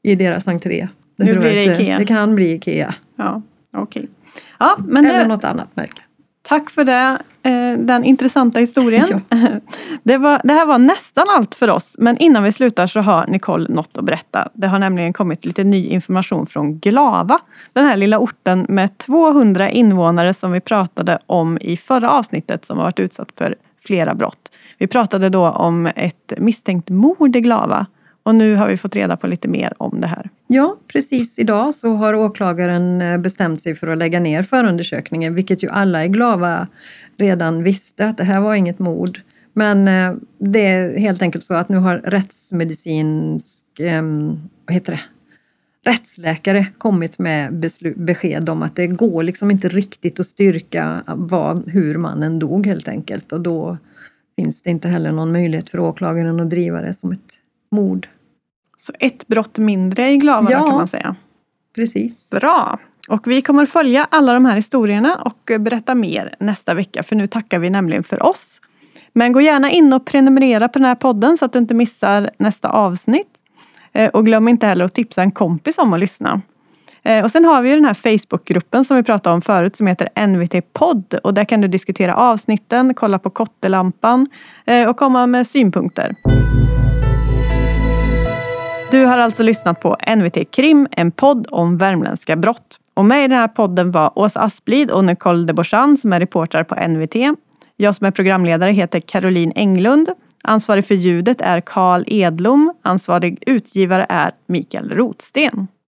i 0.02 0.14
deras 0.14 0.48
entré. 0.48 0.88
Det 1.16 1.24
Nu 1.24 1.38
blir 1.38 1.54
det. 1.54 1.64
Ikea. 1.64 1.98
Det 1.98 2.06
kan 2.06 2.34
bli 2.34 2.52
Ikea. 2.52 2.94
Ja, 3.16 3.42
okej. 3.72 4.08
Ja, 4.58 4.76
men 4.78 5.06
Eller 5.06 5.18
det, 5.18 5.28
något 5.28 5.44
annat 5.44 5.76
märke. 5.76 6.02
Tack 6.48 6.70
för 6.70 6.84
det, 6.84 7.18
eh, 7.42 7.78
den 7.78 8.04
intressanta 8.04 8.60
historien. 8.60 9.22
Ja. 9.28 9.36
Det, 10.02 10.18
var, 10.18 10.40
det 10.44 10.52
här 10.52 10.66
var 10.66 10.78
nästan 10.78 11.26
allt 11.36 11.54
för 11.54 11.70
oss. 11.70 11.96
Men 11.98 12.18
innan 12.18 12.42
vi 12.42 12.52
slutar 12.52 12.86
så 12.86 13.00
har 13.00 13.26
Nicole 13.26 13.68
något 13.68 13.98
att 13.98 14.04
berätta. 14.04 14.48
Det 14.52 14.66
har 14.66 14.78
nämligen 14.78 15.12
kommit 15.12 15.44
lite 15.44 15.64
ny 15.64 15.86
information 15.86 16.46
från 16.46 16.78
Glava. 16.78 17.38
Den 17.72 17.84
här 17.84 17.96
lilla 17.96 18.18
orten 18.18 18.66
med 18.68 18.98
200 18.98 19.70
invånare 19.70 20.34
som 20.34 20.52
vi 20.52 20.60
pratade 20.60 21.18
om 21.26 21.58
i 21.60 21.76
förra 21.76 22.10
avsnittet 22.10 22.64
som 22.64 22.78
har 22.78 22.84
varit 22.84 23.00
utsatt 23.00 23.28
för 23.38 23.54
flera 23.86 24.14
brott. 24.14 24.52
Vi 24.78 24.86
pratade 24.86 25.28
då 25.28 25.48
om 25.48 25.86
ett 25.86 26.32
misstänkt 26.38 26.88
mord 26.88 27.36
i 27.36 27.40
Glava. 27.40 27.86
Och 28.22 28.34
nu 28.34 28.54
har 28.54 28.68
vi 28.68 28.76
fått 28.76 28.96
reda 28.96 29.16
på 29.16 29.26
lite 29.26 29.48
mer 29.48 29.72
om 29.78 30.00
det 30.00 30.06
här. 30.06 30.30
Ja, 30.50 30.76
precis 30.86 31.38
idag 31.38 31.74
så 31.74 31.94
har 31.94 32.14
åklagaren 32.14 33.00
eh, 33.02 33.18
bestämt 33.18 33.62
sig 33.62 33.74
för 33.74 33.86
att 33.86 33.98
lägga 33.98 34.20
ner 34.20 34.42
förundersökningen, 34.42 35.34
vilket 35.34 35.62
ju 35.62 35.68
alla 35.68 36.04
i 36.04 36.08
Glava 36.08 36.68
redan 37.16 37.62
visste 37.62 38.06
att 38.06 38.16
det 38.16 38.24
här 38.24 38.40
var 38.40 38.54
inget 38.54 38.78
mord. 38.78 39.20
Men 39.52 39.88
eh, 39.88 40.14
det 40.38 40.66
är 40.66 40.98
helt 40.98 41.22
enkelt 41.22 41.44
så 41.44 41.54
att 41.54 41.68
nu 41.68 41.76
har 41.76 41.96
rättsmedicinsk, 41.96 43.64
ehm, 43.78 44.40
vad 44.66 44.74
heter 44.74 44.92
det, 44.92 45.00
rättsläkare 45.90 46.66
kommit 46.78 47.18
med 47.18 47.70
besked 47.96 48.48
om 48.48 48.62
att 48.62 48.76
det 48.76 48.86
går 48.86 49.22
liksom 49.22 49.50
inte 49.50 49.68
riktigt 49.68 50.20
att 50.20 50.26
styrka 50.26 51.02
vad, 51.06 51.68
hur 51.68 51.98
mannen 51.98 52.38
dog 52.38 52.66
helt 52.66 52.88
enkelt. 52.88 53.32
Och 53.32 53.40
då 53.40 53.78
finns 54.36 54.62
det 54.62 54.70
inte 54.70 54.88
heller 54.88 55.12
någon 55.12 55.32
möjlighet 55.32 55.70
för 55.70 55.78
åklagaren 55.78 56.40
att 56.40 56.50
driva 56.50 56.80
det 56.80 56.92
som 56.92 57.12
ett 57.12 57.40
mord. 57.70 58.08
Så 58.88 58.92
ett 59.00 59.26
brott 59.28 59.58
mindre 59.58 60.10
i 60.10 60.16
Glava 60.16 60.50
Ja. 60.50 60.66
kan 60.66 60.74
man 60.74 60.88
säga. 60.88 61.16
Precis. 61.74 62.30
Bra! 62.30 62.78
Och 63.08 63.26
vi 63.26 63.42
kommer 63.42 63.66
följa 63.66 64.06
alla 64.10 64.32
de 64.32 64.44
här 64.44 64.56
historierna 64.56 65.14
och 65.14 65.50
berätta 65.60 65.94
mer 65.94 66.34
nästa 66.40 66.74
vecka 66.74 67.02
för 67.02 67.16
nu 67.16 67.26
tackar 67.26 67.58
vi 67.58 67.70
nämligen 67.70 68.04
för 68.04 68.22
oss. 68.26 68.60
Men 69.12 69.32
gå 69.32 69.40
gärna 69.40 69.70
in 69.70 69.92
och 69.92 70.04
prenumerera 70.04 70.68
på 70.68 70.78
den 70.78 70.88
här 70.88 70.94
podden 70.94 71.36
så 71.38 71.44
att 71.44 71.52
du 71.52 71.58
inte 71.58 71.74
missar 71.74 72.30
nästa 72.38 72.68
avsnitt. 72.68 73.28
Eh, 73.92 74.08
Och 74.10 74.24
glöm 74.26 74.48
inte 74.48 74.66
heller 74.66 74.84
att 74.84 74.94
tipsa 74.94 75.22
en 75.22 75.30
kompis 75.30 75.78
om 75.78 75.92
att 75.92 76.00
lyssna. 76.00 76.40
Eh, 77.02 77.24
och 77.24 77.30
sen 77.30 77.44
har 77.44 77.62
vi 77.62 77.68
ju 77.68 77.74
den 77.74 77.84
här 77.84 77.94
Facebookgruppen 77.94 78.84
som 78.84 78.96
vi 78.96 79.02
pratade 79.02 79.34
om 79.34 79.42
förut 79.42 79.76
som 79.76 79.86
heter 79.86 80.26
NVT 80.26 80.72
podd 80.72 81.14
och 81.24 81.34
där 81.34 81.44
kan 81.44 81.60
du 81.60 81.68
diskutera 81.68 82.14
avsnitten, 82.14 82.94
kolla 82.94 83.18
på 83.18 83.30
kottelampan 83.30 84.26
eh, 84.66 84.88
och 84.88 84.96
komma 84.96 85.26
med 85.26 85.46
synpunkter. 85.46 86.14
Du 88.90 89.04
har 89.04 89.18
alltså 89.18 89.42
lyssnat 89.42 89.80
på 89.80 89.96
NVT 90.16 90.50
Krim, 90.50 90.88
en 90.90 91.10
podd 91.10 91.46
om 91.50 91.76
värmländska 91.76 92.36
brott. 92.36 92.80
Och 92.94 93.04
med 93.04 93.24
i 93.24 93.28
den 93.28 93.38
här 93.38 93.48
podden 93.48 93.90
var 93.90 94.18
Åsa 94.18 94.40
Asplid 94.40 94.90
och 94.90 95.04
Nicole 95.04 95.44
de 95.44 95.52
Borsan 95.52 95.96
som 95.96 96.12
är 96.12 96.20
reportrar 96.20 96.64
på 96.64 96.88
NVT. 96.88 97.38
Jag 97.76 97.94
som 97.94 98.06
är 98.06 98.10
programledare 98.10 98.70
heter 98.70 99.00
Caroline 99.00 99.52
Englund. 99.54 100.08
Ansvarig 100.42 100.86
för 100.86 100.94
ljudet 100.94 101.40
är 101.40 101.60
Karl 101.60 102.04
Edlom. 102.06 102.74
Ansvarig 102.82 103.42
utgivare 103.46 104.06
är 104.08 104.32
Mikael 104.46 104.90
Rotsten. 104.90 105.68